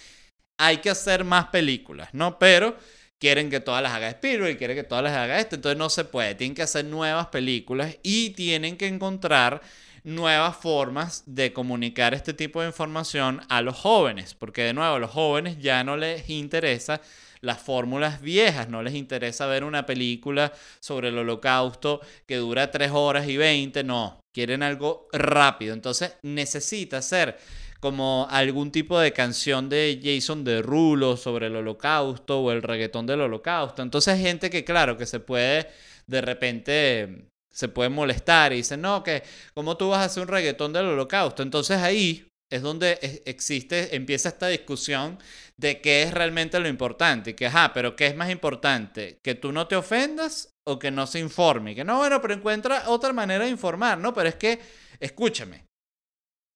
hay 0.58 0.78
que 0.78 0.90
hacer 0.90 1.24
más 1.24 1.46
películas, 1.46 2.10
¿no? 2.12 2.38
Pero 2.38 2.76
quieren 3.18 3.50
que 3.50 3.60
todas 3.60 3.82
las 3.82 3.92
haga 3.92 4.08
Spielberg, 4.10 4.58
quieren 4.58 4.76
que 4.76 4.84
todas 4.84 5.04
las 5.04 5.14
haga 5.14 5.40
este, 5.40 5.56
entonces 5.56 5.78
no 5.78 5.88
se 5.88 6.04
puede. 6.04 6.34
Tienen 6.34 6.54
que 6.54 6.62
hacer 6.62 6.84
nuevas 6.84 7.28
películas 7.28 7.96
y 8.02 8.30
tienen 8.30 8.76
que 8.76 8.86
encontrar 8.86 9.62
nuevas 10.04 10.56
formas 10.56 11.22
de 11.26 11.52
comunicar 11.52 12.14
este 12.14 12.32
tipo 12.32 12.60
de 12.60 12.68
información 12.68 13.42
a 13.48 13.62
los 13.62 13.76
jóvenes, 13.76 14.34
porque 14.34 14.62
de 14.62 14.74
nuevo 14.74 14.96
a 14.96 14.98
los 14.98 15.10
jóvenes 15.10 15.58
ya 15.58 15.84
no 15.84 15.96
les 15.96 16.28
interesa 16.30 17.00
las 17.40 17.60
fórmulas 17.60 18.20
viejas, 18.20 18.68
no 18.68 18.82
les 18.82 18.94
interesa 18.94 19.46
ver 19.46 19.64
una 19.64 19.86
película 19.86 20.52
sobre 20.80 21.08
el 21.08 21.18
holocausto 21.18 22.00
que 22.26 22.36
dura 22.36 22.70
3 22.70 22.90
horas 22.92 23.28
y 23.28 23.36
20, 23.36 23.84
no, 23.84 24.20
quieren 24.34 24.62
algo 24.62 25.08
rápido, 25.12 25.74
entonces 25.74 26.16
necesita 26.22 27.02
ser 27.02 27.38
como 27.80 28.26
algún 28.30 28.72
tipo 28.72 28.98
de 28.98 29.12
canción 29.12 29.68
de 29.68 30.00
Jason 30.02 30.44
Derulo 30.44 31.16
sobre 31.16 31.46
el 31.46 31.56
holocausto 31.56 32.40
o 32.40 32.50
el 32.50 32.62
reggaetón 32.62 33.06
del 33.06 33.20
holocausto. 33.20 33.82
Entonces 33.82 34.14
hay 34.14 34.22
gente 34.22 34.50
que 34.50 34.64
claro, 34.64 34.96
que 34.96 35.06
se 35.06 35.20
puede 35.20 35.68
de 36.06 36.20
repente 36.20 37.28
se 37.50 37.68
puede 37.68 37.88
molestar 37.88 38.52
y 38.52 38.56
dice, 38.56 38.76
no, 38.76 39.02
que 39.02 39.22
¿cómo 39.54 39.76
tú 39.76 39.88
vas 39.90 40.00
a 40.00 40.04
hacer 40.04 40.22
un 40.22 40.28
reggaetón 40.28 40.72
del 40.72 40.86
holocausto? 40.86 41.42
Entonces 41.42 41.78
ahí 41.78 42.27
es 42.50 42.62
donde 42.62 43.22
existe, 43.26 43.94
empieza 43.94 44.30
esta 44.30 44.48
discusión 44.48 45.18
de 45.56 45.80
qué 45.80 46.02
es 46.02 46.14
realmente 46.14 46.58
lo 46.58 46.68
importante. 46.68 47.34
Que, 47.34 47.46
ajá, 47.46 47.72
pero 47.72 47.94
¿qué 47.94 48.06
es 48.06 48.16
más 48.16 48.30
importante? 48.30 49.18
¿Que 49.22 49.34
tú 49.34 49.52
no 49.52 49.66
te 49.66 49.76
ofendas 49.76 50.54
o 50.64 50.78
que 50.78 50.90
no 50.90 51.06
se 51.06 51.18
informe? 51.18 51.74
Que 51.74 51.84
no, 51.84 51.98
bueno, 51.98 52.20
pero 52.20 52.34
encuentra 52.34 52.88
otra 52.88 53.12
manera 53.12 53.44
de 53.44 53.50
informar, 53.50 53.98
¿no? 53.98 54.14
Pero 54.14 54.28
es 54.28 54.36
que, 54.36 54.58
escúchame, 54.98 55.64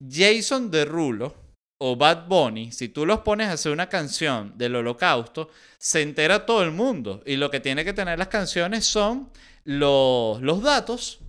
Jason 0.09 0.71
Derulo 0.71 1.35
o 1.79 1.97
Bad 1.97 2.27
Bunny, 2.27 2.73
si 2.73 2.89
tú 2.89 3.05
los 3.05 3.21
pones 3.21 3.49
a 3.49 3.53
hacer 3.53 3.73
una 3.73 3.89
canción 3.89 4.57
del 4.57 4.77
holocausto, 4.77 5.51
se 5.79 6.01
entera 6.01 6.47
todo 6.47 6.63
el 6.63 6.71
mundo. 6.71 7.23
Y 7.27 7.37
lo 7.37 7.51
que 7.51 7.61
tiene 7.61 7.85
que 7.85 7.93
tener 7.93 8.19
las 8.19 8.29
canciones 8.29 8.85
son 8.87 9.31
los, 9.65 10.41
los 10.41 10.63
datos 10.63 11.21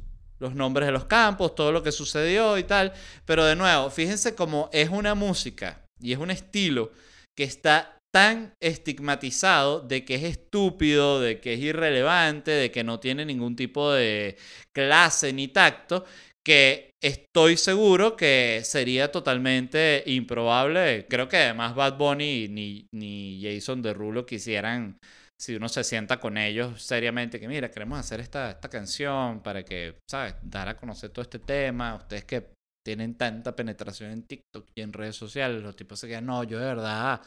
los 0.43 0.53
nombres 0.53 0.85
de 0.85 0.91
los 0.91 1.05
campos, 1.05 1.55
todo 1.55 1.71
lo 1.71 1.81
que 1.81 1.91
sucedió 1.91 2.57
y 2.57 2.63
tal. 2.63 2.93
Pero 3.25 3.45
de 3.45 3.55
nuevo, 3.55 3.89
fíjense 3.89 4.35
cómo 4.35 4.69
es 4.73 4.89
una 4.89 5.15
música 5.15 5.85
y 5.99 6.11
es 6.11 6.19
un 6.19 6.29
estilo 6.29 6.91
que 7.35 7.45
está 7.45 7.97
tan 8.13 8.53
estigmatizado 8.61 9.79
de 9.79 10.05
que 10.05 10.15
es 10.15 10.23
estúpido, 10.23 11.19
de 11.19 11.39
que 11.39 11.53
es 11.53 11.59
irrelevante, 11.61 12.51
de 12.51 12.69
que 12.69 12.83
no 12.83 12.99
tiene 12.99 13.25
ningún 13.25 13.55
tipo 13.55 13.91
de 13.91 14.37
clase 14.71 15.33
ni 15.33 15.47
tacto, 15.47 16.05
que 16.45 16.91
estoy 17.01 17.57
seguro 17.57 18.15
que 18.15 18.61
sería 18.65 19.11
totalmente 19.11 20.03
improbable. 20.05 21.07
Creo 21.09 21.27
que 21.27 21.37
además 21.37 21.73
Bad 21.73 21.97
Bunny 21.97 22.49
ni, 22.49 22.85
ni 22.91 23.41
Jason 23.41 23.81
Derulo 23.81 24.25
quisieran 24.25 24.99
si 25.43 25.55
uno 25.55 25.67
se 25.67 25.83
sienta 25.83 26.21
con 26.21 26.37
ellos 26.37 26.81
seriamente, 26.81 27.37
que 27.37 27.49
mira, 27.49 27.69
queremos 27.69 27.99
hacer 27.99 28.21
esta, 28.21 28.51
esta 28.51 28.69
canción 28.69 29.43
para 29.43 29.65
que, 29.65 29.97
¿sabes? 30.09 30.35
Dar 30.41 30.69
a 30.69 30.77
conocer 30.77 31.09
todo 31.09 31.21
este 31.21 31.39
tema, 31.39 31.95
ustedes 31.95 32.23
que 32.23 32.53
tienen 32.81 33.17
tanta 33.17 33.53
penetración 33.53 34.11
en 34.11 34.23
TikTok 34.23 34.69
y 34.73 34.81
en 34.81 34.93
redes 34.93 35.17
sociales, 35.17 35.61
los 35.61 35.75
tipos 35.75 35.99
se 35.99 36.07
quedan, 36.07 36.27
no, 36.27 36.45
yo 36.45 36.59
de 36.59 36.65
verdad 36.65 37.21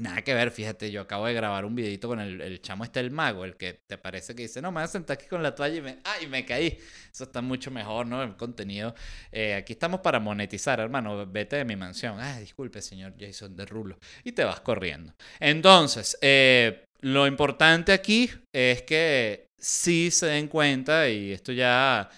Nada 0.00 0.22
que 0.22 0.32
ver, 0.32 0.50
fíjate, 0.50 0.90
yo 0.90 1.02
acabo 1.02 1.26
de 1.26 1.34
grabar 1.34 1.66
un 1.66 1.74
videito 1.74 2.08
con 2.08 2.20
el, 2.20 2.40
el 2.40 2.62
chamo 2.62 2.84
este, 2.84 3.00
el 3.00 3.10
mago, 3.10 3.44
el 3.44 3.58
que 3.58 3.80
te 3.86 3.98
parece 3.98 4.34
que 4.34 4.42
dice, 4.42 4.62
no, 4.62 4.72
me 4.72 4.76
voy 4.76 4.84
a 4.84 4.86
sentar 4.86 5.18
aquí 5.18 5.26
con 5.26 5.42
la 5.42 5.54
toalla 5.54 5.76
y 5.76 5.82
me, 5.82 5.98
¡ay, 6.04 6.26
me 6.26 6.46
caí! 6.46 6.78
Eso 7.12 7.24
está 7.24 7.42
mucho 7.42 7.70
mejor, 7.70 8.06
¿no? 8.06 8.22
El 8.22 8.34
contenido. 8.34 8.94
Eh, 9.30 9.52
aquí 9.52 9.74
estamos 9.74 10.00
para 10.00 10.18
monetizar, 10.18 10.80
hermano, 10.80 11.26
vete 11.26 11.56
de 11.56 11.66
mi 11.66 11.76
mansión. 11.76 12.18
Ah, 12.18 12.40
disculpe, 12.40 12.80
señor 12.80 13.12
Jason 13.20 13.54
de 13.54 13.66
Rulo. 13.66 13.98
Y 14.24 14.32
te 14.32 14.42
vas 14.42 14.60
corriendo. 14.60 15.12
Entonces, 15.38 16.16
eh, 16.22 16.86
lo 17.00 17.26
importante 17.26 17.92
aquí 17.92 18.30
es 18.54 18.80
que 18.80 19.48
sí 19.58 20.10
se 20.10 20.26
den 20.28 20.48
cuenta, 20.48 21.10
y 21.10 21.32
esto 21.32 21.52
ya 21.52 22.08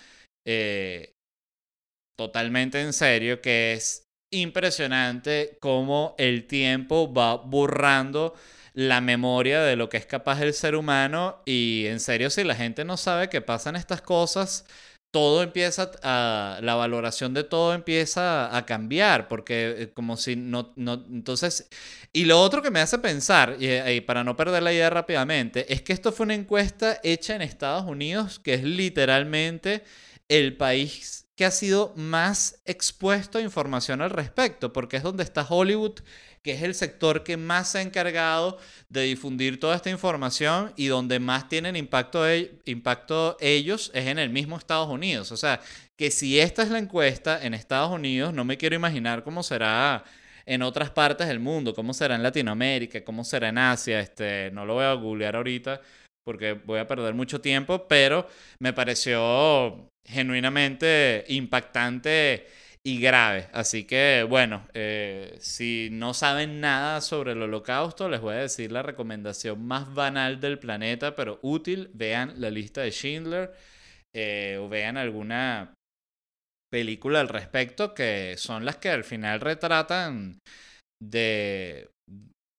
eh, 0.46 1.14
totalmente 2.16 2.80
en 2.80 2.92
serio, 2.92 3.40
que 3.40 3.72
es 3.72 4.04
impresionante 4.32 5.58
cómo 5.60 6.14
el 6.18 6.46
tiempo 6.46 7.12
va 7.12 7.36
borrando 7.36 8.34
la 8.74 9.00
memoria 9.00 9.60
de 9.62 9.76
lo 9.76 9.88
que 9.88 9.98
es 9.98 10.06
capaz 10.06 10.42
el 10.42 10.54
ser 10.54 10.74
humano. 10.76 11.42
Y 11.46 11.86
en 11.86 12.00
serio 12.00 12.30
si 12.30 12.44
la 12.44 12.54
gente 12.56 12.84
no 12.84 12.96
sabe 12.96 13.28
que 13.28 13.40
pasan 13.40 13.76
estas 13.76 14.02
cosas, 14.02 14.64
todo 15.12 15.42
empieza 15.42 15.92
a, 16.02 16.58
la 16.62 16.74
valoración 16.74 17.34
de 17.34 17.44
todo 17.44 17.74
empieza 17.74 18.56
a 18.56 18.66
cambiar, 18.66 19.28
porque 19.28 19.74
eh, 19.78 19.92
como 19.92 20.16
si 20.16 20.36
no, 20.36 20.72
no, 20.76 20.94
entonces, 21.10 21.68
y 22.14 22.24
lo 22.24 22.40
otro 22.40 22.62
que 22.62 22.70
me 22.70 22.80
hace 22.80 22.98
pensar, 22.98 23.56
y, 23.60 23.68
y, 23.70 24.00
para 24.00 24.24
no 24.24 24.36
perder 24.36 24.62
la 24.62 24.72
idea 24.72 24.88
rápidamente, 24.90 25.70
es 25.72 25.82
que 25.82 25.92
esto 25.92 26.12
fue 26.12 26.24
una 26.24 26.34
encuesta 26.34 26.98
hecha 27.02 27.34
en 27.36 27.42
Estados 27.42 27.84
Unidos, 27.84 28.38
que 28.38 28.54
es 28.54 28.64
literalmente 28.64 29.84
el 30.28 30.56
país 30.56 31.21
que 31.42 31.46
ha 31.46 31.50
sido 31.50 31.92
más 31.96 32.62
expuesto 32.66 33.38
a 33.38 33.42
información 33.42 34.00
al 34.00 34.10
respecto, 34.10 34.72
porque 34.72 34.96
es 34.96 35.02
donde 35.02 35.24
está 35.24 35.44
Hollywood, 35.44 35.98
que 36.40 36.52
es 36.52 36.62
el 36.62 36.72
sector 36.72 37.24
que 37.24 37.36
más 37.36 37.72
se 37.72 37.78
ha 37.78 37.82
encargado 37.82 38.58
de 38.88 39.02
difundir 39.02 39.58
toda 39.58 39.74
esta 39.74 39.90
información 39.90 40.72
y 40.76 40.86
donde 40.86 41.18
más 41.18 41.48
tienen 41.48 41.74
impacto, 41.74 42.22
impacto 42.64 43.36
ellos 43.40 43.90
es 43.92 44.06
en 44.06 44.20
el 44.20 44.30
mismo 44.30 44.56
Estados 44.56 44.88
Unidos. 44.88 45.32
O 45.32 45.36
sea, 45.36 45.60
que 45.96 46.12
si 46.12 46.38
esta 46.38 46.62
es 46.62 46.70
la 46.70 46.78
encuesta 46.78 47.44
en 47.44 47.54
Estados 47.54 47.90
Unidos, 47.90 48.32
no 48.32 48.44
me 48.44 48.56
quiero 48.56 48.76
imaginar 48.76 49.24
cómo 49.24 49.42
será 49.42 50.04
en 50.46 50.62
otras 50.62 50.90
partes 50.90 51.26
del 51.26 51.40
mundo, 51.40 51.74
cómo 51.74 51.92
será 51.92 52.14
en 52.14 52.22
Latinoamérica, 52.22 53.02
cómo 53.02 53.24
será 53.24 53.48
en 53.48 53.58
Asia, 53.58 53.98
este, 53.98 54.52
no 54.52 54.64
lo 54.64 54.74
voy 54.74 54.84
a 54.84 54.92
googlear 54.92 55.34
ahorita 55.34 55.80
porque 56.24 56.52
voy 56.52 56.78
a 56.78 56.86
perder 56.86 57.14
mucho 57.14 57.40
tiempo, 57.40 57.86
pero 57.88 58.28
me 58.60 58.72
pareció 58.72 59.88
genuinamente 60.06 61.24
impactante 61.28 62.46
y 62.84 63.00
grave. 63.00 63.48
Así 63.52 63.84
que 63.84 64.26
bueno, 64.28 64.66
eh, 64.74 65.36
si 65.40 65.88
no 65.92 66.14
saben 66.14 66.60
nada 66.60 67.00
sobre 67.00 67.32
el 67.32 67.42
holocausto, 67.42 68.08
les 68.08 68.20
voy 68.20 68.34
a 68.34 68.38
decir 68.38 68.72
la 68.72 68.82
recomendación 68.82 69.64
más 69.64 69.92
banal 69.94 70.40
del 70.40 70.58
planeta, 70.58 71.14
pero 71.14 71.38
útil. 71.42 71.90
Vean 71.94 72.34
la 72.40 72.50
lista 72.50 72.82
de 72.82 72.90
Schindler 72.90 73.52
eh, 74.14 74.58
o 74.60 74.68
vean 74.68 74.96
alguna 74.96 75.74
película 76.70 77.20
al 77.20 77.28
respecto 77.28 77.94
que 77.94 78.34
son 78.38 78.64
las 78.64 78.76
que 78.78 78.88
al 78.88 79.04
final 79.04 79.40
retratan 79.40 80.38
de, 81.00 81.90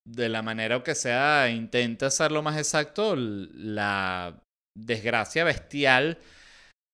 de 0.08 0.30
la 0.30 0.42
manera 0.42 0.84
que 0.84 0.96
sea, 0.96 1.50
intenta 1.50 2.08
hacerlo 2.08 2.42
más 2.42 2.58
exacto, 2.58 3.16
la 3.16 4.40
desgracia 4.78 5.44
bestial 5.44 6.18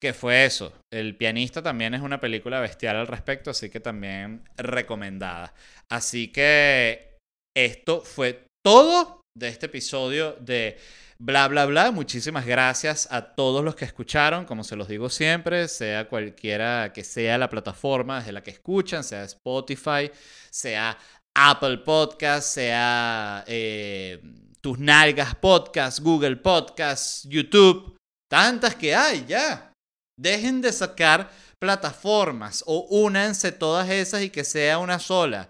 que 0.01 0.13
fue 0.13 0.45
eso. 0.45 0.73
El 0.91 1.17
pianista 1.17 1.61
también 1.61 1.93
es 1.93 2.01
una 2.01 2.21
película 2.21 2.59
bestial 2.61 2.95
al 2.95 3.07
respecto, 3.07 3.51
así 3.51 3.69
que 3.69 3.79
también 3.79 4.43
recomendada. 4.57 5.53
Así 5.91 6.29
que 6.29 7.17
esto 7.55 8.01
fue 8.01 8.45
todo 8.65 9.21
de 9.37 9.49
este 9.49 9.65
episodio 9.65 10.33
de 10.39 10.77
bla 11.21 11.47
bla 11.49 11.65
bla. 11.65 11.91
Muchísimas 11.91 12.45
gracias 12.45 13.07
a 13.11 13.33
todos 13.35 13.63
los 13.63 13.75
que 13.75 13.85
escucharon, 13.85 14.45
como 14.45 14.63
se 14.63 14.77
los 14.77 14.87
digo 14.87 15.09
siempre, 15.09 15.67
sea 15.67 16.07
cualquiera 16.07 16.93
que 16.93 17.03
sea 17.03 17.37
la 17.37 17.49
plataforma 17.49 18.19
desde 18.19 18.31
la 18.31 18.43
que 18.43 18.51
escuchan, 18.51 19.03
sea 19.03 19.23
Spotify, 19.23 20.11
sea 20.49 20.97
Apple 21.35 21.79
Podcast, 21.79 22.53
sea 22.53 23.43
eh, 23.47 24.21
Tus 24.61 24.79
Nalgas 24.79 25.35
Podcast, 25.35 25.99
Google 25.99 26.37
Podcast, 26.37 27.25
YouTube. 27.27 27.97
Tantas 28.29 28.75
que 28.75 28.93
hay 28.95 29.25
ya. 29.25 29.71
Dejen 30.17 30.61
de 30.61 30.71
sacar 30.71 31.29
plataformas 31.59 32.63
o 32.65 32.87
únanse 32.89 33.51
todas 33.51 33.89
esas 33.89 34.21
y 34.21 34.29
que 34.29 34.43
sea 34.43 34.77
una 34.79 34.99
sola. 34.99 35.49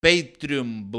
Patreon, 0.00 0.90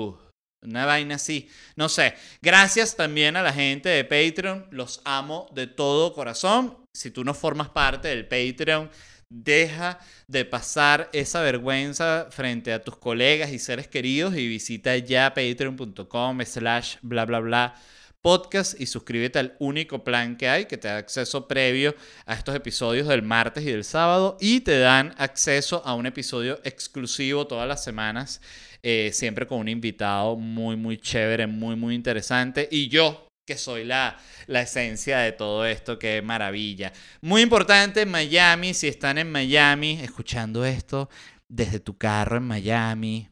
una 0.63 0.85
vaina 0.85 1.15
así. 1.15 1.49
No 1.75 1.89
sé. 1.89 2.15
Gracias 2.41 2.95
también 2.95 3.35
a 3.35 3.43
la 3.43 3.53
gente 3.53 3.89
de 3.89 4.03
Patreon. 4.03 4.67
Los 4.71 5.01
amo 5.05 5.47
de 5.53 5.67
todo 5.67 6.13
corazón. 6.13 6.77
Si 6.95 7.11
tú 7.11 7.23
no 7.23 7.33
formas 7.33 7.69
parte 7.69 8.07
del 8.09 8.27
Patreon, 8.27 8.89
deja 9.29 9.99
de 10.27 10.45
pasar 10.45 11.09
esa 11.13 11.41
vergüenza 11.41 12.27
frente 12.31 12.73
a 12.73 12.83
tus 12.83 12.97
colegas 12.97 13.51
y 13.51 13.59
seres 13.59 13.87
queridos 13.87 14.35
y 14.35 14.47
visita 14.47 14.97
ya 14.97 15.33
patreon.com 15.33 16.39
slash 16.45 16.95
bla 17.01 17.25
bla 17.25 17.39
bla 17.39 17.75
podcast 18.21 18.79
y 18.79 18.87
suscríbete 18.87 19.39
al 19.39 19.55
único 19.59 20.03
plan 20.03 20.35
que 20.35 20.49
hay 20.49 20.65
que 20.65 20.77
te 20.77 20.87
da 20.87 20.97
acceso 20.97 21.47
previo 21.47 21.95
a 22.25 22.33
estos 22.33 22.55
episodios 22.55 23.07
del 23.07 23.21
martes 23.21 23.63
y 23.63 23.67
del 23.67 23.83
sábado 23.83 24.37
y 24.41 24.61
te 24.61 24.79
dan 24.79 25.13
acceso 25.17 25.81
a 25.85 25.93
un 25.93 26.05
episodio 26.05 26.59
exclusivo 26.63 27.47
todas 27.47 27.67
las 27.67 27.83
semanas, 27.83 28.41
eh, 28.83 29.11
siempre 29.13 29.47
con 29.47 29.59
un 29.59 29.69
invitado 29.69 30.35
muy, 30.35 30.75
muy 30.75 30.97
chévere, 30.97 31.47
muy, 31.47 31.75
muy 31.75 31.95
interesante. 31.95 32.67
Y 32.71 32.89
yo, 32.89 33.26
que 33.47 33.57
soy 33.57 33.85
la, 33.85 34.19
la 34.47 34.61
esencia 34.61 35.19
de 35.19 35.31
todo 35.31 35.65
esto, 35.65 35.97
qué 35.97 36.21
maravilla. 36.21 36.91
Muy 37.21 37.41
importante, 37.41 38.05
Miami, 38.05 38.73
si 38.73 38.89
están 38.89 39.17
en 39.17 39.31
Miami 39.31 39.99
escuchando 40.01 40.65
esto 40.65 41.09
desde 41.47 41.79
tu 41.79 41.97
carro 41.97 42.37
en 42.37 42.43
Miami, 42.43 43.29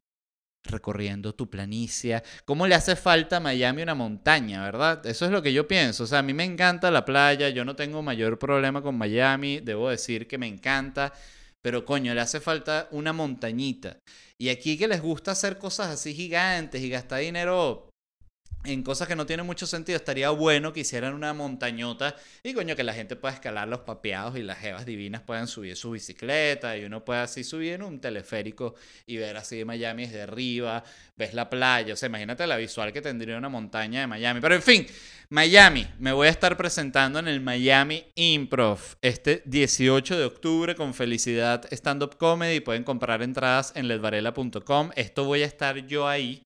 recorriendo 0.63 1.36
tu 1.36 1.49
planicie. 1.49 2.23
¿Cómo 2.45 2.65
le 2.65 2.75
hace 2.75 2.95
falta 2.95 3.38
a 3.38 3.39
Miami 3.41 3.82
una 3.82 3.93
montaña, 3.93 4.63
verdad? 4.63 5.06
Eso 5.06 5.25
es 5.25 5.32
lo 5.32 5.41
que 5.41 5.51
yo 5.51 5.67
pienso. 5.67 6.06
O 6.06 6.08
sea, 6.08 6.19
a 6.19 6.23
mí 6.23 6.34
me 6.34 6.45
encanta 6.45 6.89
la 6.91 7.04
playa, 7.04 7.49
yo 7.49 7.65
no 7.65 7.75
tengo 7.75 8.01
mayor 8.01 8.39
problema 8.39 8.82
con 8.82 8.97
Miami, 8.97 9.60
debo 9.60 9.89
decir 9.89 10.28
que 10.28 10.38
me 10.38 10.47
encanta, 10.47 11.12
pero 11.62 11.84
coño, 11.84 12.13
le 12.13 12.21
hace 12.21 12.39
falta 12.39 12.88
una 12.91 13.12
montañita. 13.12 13.97
Y 14.39 14.47
aquí 14.47 14.78
que 14.78 14.88
les 14.88 15.01
gusta 15.01 15.32
hacer 15.32 15.58
cosas 15.58 15.88
así 15.88 16.13
gigantes 16.13 16.82
y 16.82 16.89
gastar 16.89 17.19
dinero 17.19 17.89
en 18.65 18.84
cosas 18.84 19.08
que 19.08 19.15
no 19.15 19.25
tienen 19.25 19.45
mucho 19.45 19.67
sentido, 19.67 19.95
estaría 19.95 20.30
bueno 20.30 20.73
que 20.73 20.82
hicieran 20.82 21.13
una 21.13 21.34
montañota 21.34 22.15
y 22.43 22.54
coño 22.54 22.75
que 22.75 22.84
la 22.84 22.93
gente 22.93 23.15
pueda 23.15 23.34
escalar 23.34 23.67
los 23.67 23.82
papeados 23.82 24.38
y 24.38 24.43
las 24.43 24.58
jevas 24.58 24.86
divinas 24.86 25.21
puedan 25.21 25.47
subir 25.47 25.75
su 25.75 25.91
bicicleta 25.91 26.78
y 26.78 26.86
uno 26.86 27.04
pueda 27.06 27.23
así 27.23 27.43
subir 27.43 27.73
en 27.73 27.84
un 27.84 27.99
teleférico 27.99 28.75
y 29.06 29.17
ver 29.17 29.38
así 29.38 29.63
Miami 29.65 30.06
desde 30.06 30.23
arriba, 30.23 30.84
ves 31.15 31.34
la 31.34 31.49
playa, 31.49 31.93
o 31.93 31.95
sea, 31.95 32.08
imagínate 32.08 32.45
la 32.47 32.58
visual 32.58 32.91
que 32.91 33.01
tendría 33.01 33.38
una 33.38 33.49
montaña 33.49 34.01
de 34.01 34.08
Miami. 34.08 34.41
Pero 34.41 34.56
en 34.56 34.62
fin, 34.62 34.88
Miami, 35.30 35.88
me 35.99 36.12
voy 36.12 36.28
a 36.28 36.32
estar 36.32 36.56
presentando 36.58 37.19
en 37.19 37.28
el 37.28 37.41
Miami 37.41 38.06
Improv 38.15 38.80
este 39.01 39.41
18 39.45 40.17
de 40.17 40.25
octubre 40.25 40.75
con 40.75 40.93
Felicidad 40.93 41.65
Stand 41.71 42.04
Up 42.04 42.17
Comedy, 42.17 42.60
pueden 42.60 42.84
comprar 42.84 43.21
entradas 43.21 43.73
en 43.75 43.88
ledvarela.com. 43.88 44.91
Esto 44.95 45.25
voy 45.25 45.43
a 45.43 45.45
estar 45.45 45.86
yo 45.88 46.08
ahí. 46.08 46.43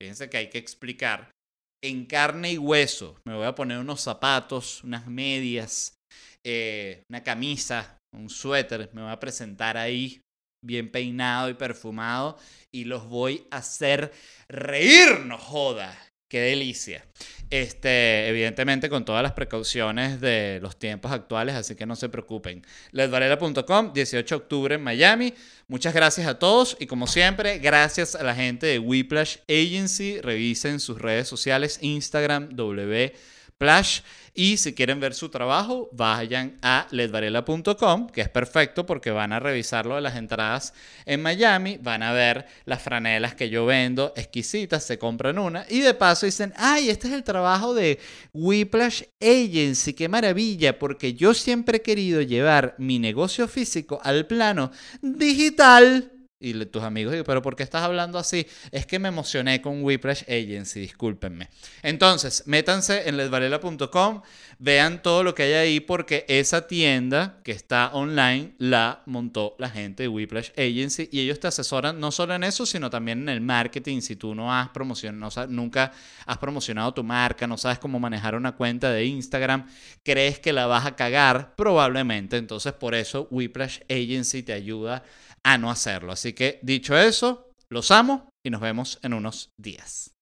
Fíjense 0.00 0.28
que 0.28 0.36
hay 0.36 0.50
que 0.50 0.58
explicar 0.58 1.35
en 1.82 2.06
carne 2.06 2.52
y 2.52 2.58
hueso. 2.58 3.20
Me 3.24 3.34
voy 3.34 3.46
a 3.46 3.54
poner 3.54 3.78
unos 3.78 4.00
zapatos, 4.00 4.82
unas 4.84 5.06
medias, 5.06 5.96
eh, 6.44 7.02
una 7.10 7.22
camisa, 7.22 7.98
un 8.14 8.28
suéter. 8.28 8.90
Me 8.92 9.02
voy 9.02 9.10
a 9.10 9.20
presentar 9.20 9.76
ahí 9.76 10.20
bien 10.64 10.90
peinado 10.90 11.48
y 11.48 11.54
perfumado 11.54 12.38
y 12.72 12.84
los 12.84 13.08
voy 13.08 13.46
a 13.50 13.58
hacer 13.58 14.12
reír, 14.48 15.20
no 15.20 15.38
joda. 15.38 15.96
Qué 16.28 16.40
delicia. 16.40 17.04
Este, 17.50 18.28
evidentemente 18.28 18.88
con 18.88 19.04
todas 19.04 19.22
las 19.22 19.32
precauciones 19.32 20.20
de 20.20 20.58
los 20.60 20.76
tiempos 20.76 21.12
actuales, 21.12 21.54
así 21.54 21.76
que 21.76 21.86
no 21.86 21.94
se 21.94 22.08
preocupen. 22.08 22.66
Ledvarela.com, 22.90 23.92
18 23.92 24.34
de 24.34 24.42
octubre 24.42 24.74
en 24.74 24.82
Miami. 24.82 25.32
Muchas 25.68 25.94
gracias 25.94 26.26
a 26.26 26.40
todos 26.40 26.76
y 26.80 26.86
como 26.86 27.06
siempre, 27.06 27.58
gracias 27.58 28.16
a 28.16 28.24
la 28.24 28.34
gente 28.34 28.66
de 28.66 28.80
Whiplash 28.80 29.36
Agency. 29.48 30.20
Revisen 30.20 30.80
sus 30.80 31.00
redes 31.00 31.28
sociales, 31.28 31.78
Instagram, 31.80 32.48
Wplash 32.56 34.00
Y 34.38 34.58
si 34.58 34.74
quieren 34.74 35.00
ver 35.00 35.14
su 35.14 35.30
trabajo, 35.30 35.88
vayan 35.92 36.58
a 36.60 36.86
ledvarela.com, 36.90 38.08
que 38.08 38.20
es 38.20 38.28
perfecto 38.28 38.84
porque 38.84 39.10
van 39.10 39.32
a 39.32 39.40
revisar 39.40 39.86
lo 39.86 39.94
de 39.94 40.02
las 40.02 40.14
entradas 40.14 40.74
en 41.06 41.22
Miami, 41.22 41.78
van 41.78 42.02
a 42.02 42.12
ver 42.12 42.46
las 42.66 42.82
franelas 42.82 43.34
que 43.34 43.48
yo 43.48 43.64
vendo, 43.64 44.12
exquisitas, 44.14 44.84
se 44.84 44.98
compran 44.98 45.38
una 45.38 45.64
y 45.70 45.80
de 45.80 45.94
paso 45.94 46.26
dicen, 46.26 46.52
ay, 46.56 46.90
este 46.90 47.08
es 47.08 47.14
el 47.14 47.24
trabajo 47.24 47.72
de 47.72 47.98
Whiplash 48.34 49.04
Agency, 49.22 49.94
qué 49.94 50.08
maravilla, 50.10 50.78
porque 50.78 51.14
yo 51.14 51.32
siempre 51.32 51.78
he 51.78 51.82
querido 51.82 52.20
llevar 52.20 52.74
mi 52.76 52.98
negocio 52.98 53.48
físico 53.48 54.00
al 54.02 54.26
plano 54.26 54.70
digital. 55.00 56.15
Y 56.38 56.52
tus 56.66 56.82
amigos 56.82 57.14
pero 57.24 57.40
¿por 57.40 57.56
qué 57.56 57.62
estás 57.62 57.82
hablando 57.82 58.18
así? 58.18 58.46
Es 58.70 58.84
que 58.84 58.98
me 58.98 59.08
emocioné 59.08 59.62
con 59.62 59.82
Whiplash 59.82 60.22
Agency, 60.24 60.80
discúlpenme. 60.80 61.48
Entonces, 61.82 62.42
métanse 62.44 63.08
en 63.08 63.16
ledvarela.com, 63.16 64.20
vean 64.58 65.02
todo 65.02 65.22
lo 65.22 65.34
que 65.34 65.44
hay 65.44 65.52
ahí 65.54 65.80
porque 65.80 66.26
esa 66.28 66.66
tienda 66.66 67.40
que 67.42 67.52
está 67.52 67.88
online 67.94 68.52
la 68.58 69.02
montó 69.06 69.56
la 69.58 69.70
gente 69.70 70.02
de 70.02 70.08
Whiplash 70.10 70.50
Agency 70.58 71.08
y 71.10 71.20
ellos 71.20 71.40
te 71.40 71.48
asesoran 71.48 71.98
no 71.98 72.12
solo 72.12 72.34
en 72.34 72.44
eso, 72.44 72.66
sino 72.66 72.90
también 72.90 73.22
en 73.22 73.28
el 73.30 73.40
marketing. 73.40 74.02
Si 74.02 74.16
tú 74.16 74.34
no 74.34 74.54
has 74.54 74.68
promocionado, 74.68 75.46
nunca 75.46 75.90
has 76.26 76.36
promocionado 76.36 76.92
tu 76.92 77.02
marca, 77.02 77.46
no 77.46 77.56
sabes 77.56 77.78
cómo 77.78 77.98
manejar 77.98 78.34
una 78.34 78.52
cuenta 78.52 78.90
de 78.90 79.06
Instagram, 79.06 79.66
crees 80.02 80.38
que 80.38 80.52
la 80.52 80.66
vas 80.66 80.84
a 80.84 80.96
cagar, 80.96 81.54
probablemente. 81.56 82.36
Entonces, 82.36 82.74
por 82.74 82.94
eso 82.94 83.26
Whiplash 83.30 83.80
Agency 83.88 84.42
te 84.42 84.52
ayuda 84.52 85.02
a 85.46 85.58
no 85.58 85.70
hacerlo. 85.70 86.12
Así 86.12 86.32
que 86.32 86.58
dicho 86.62 86.98
eso, 86.98 87.52
los 87.68 87.92
amo 87.92 88.28
y 88.44 88.50
nos 88.50 88.60
vemos 88.60 88.98
en 89.02 89.14
unos 89.14 89.50
días. 89.56 90.15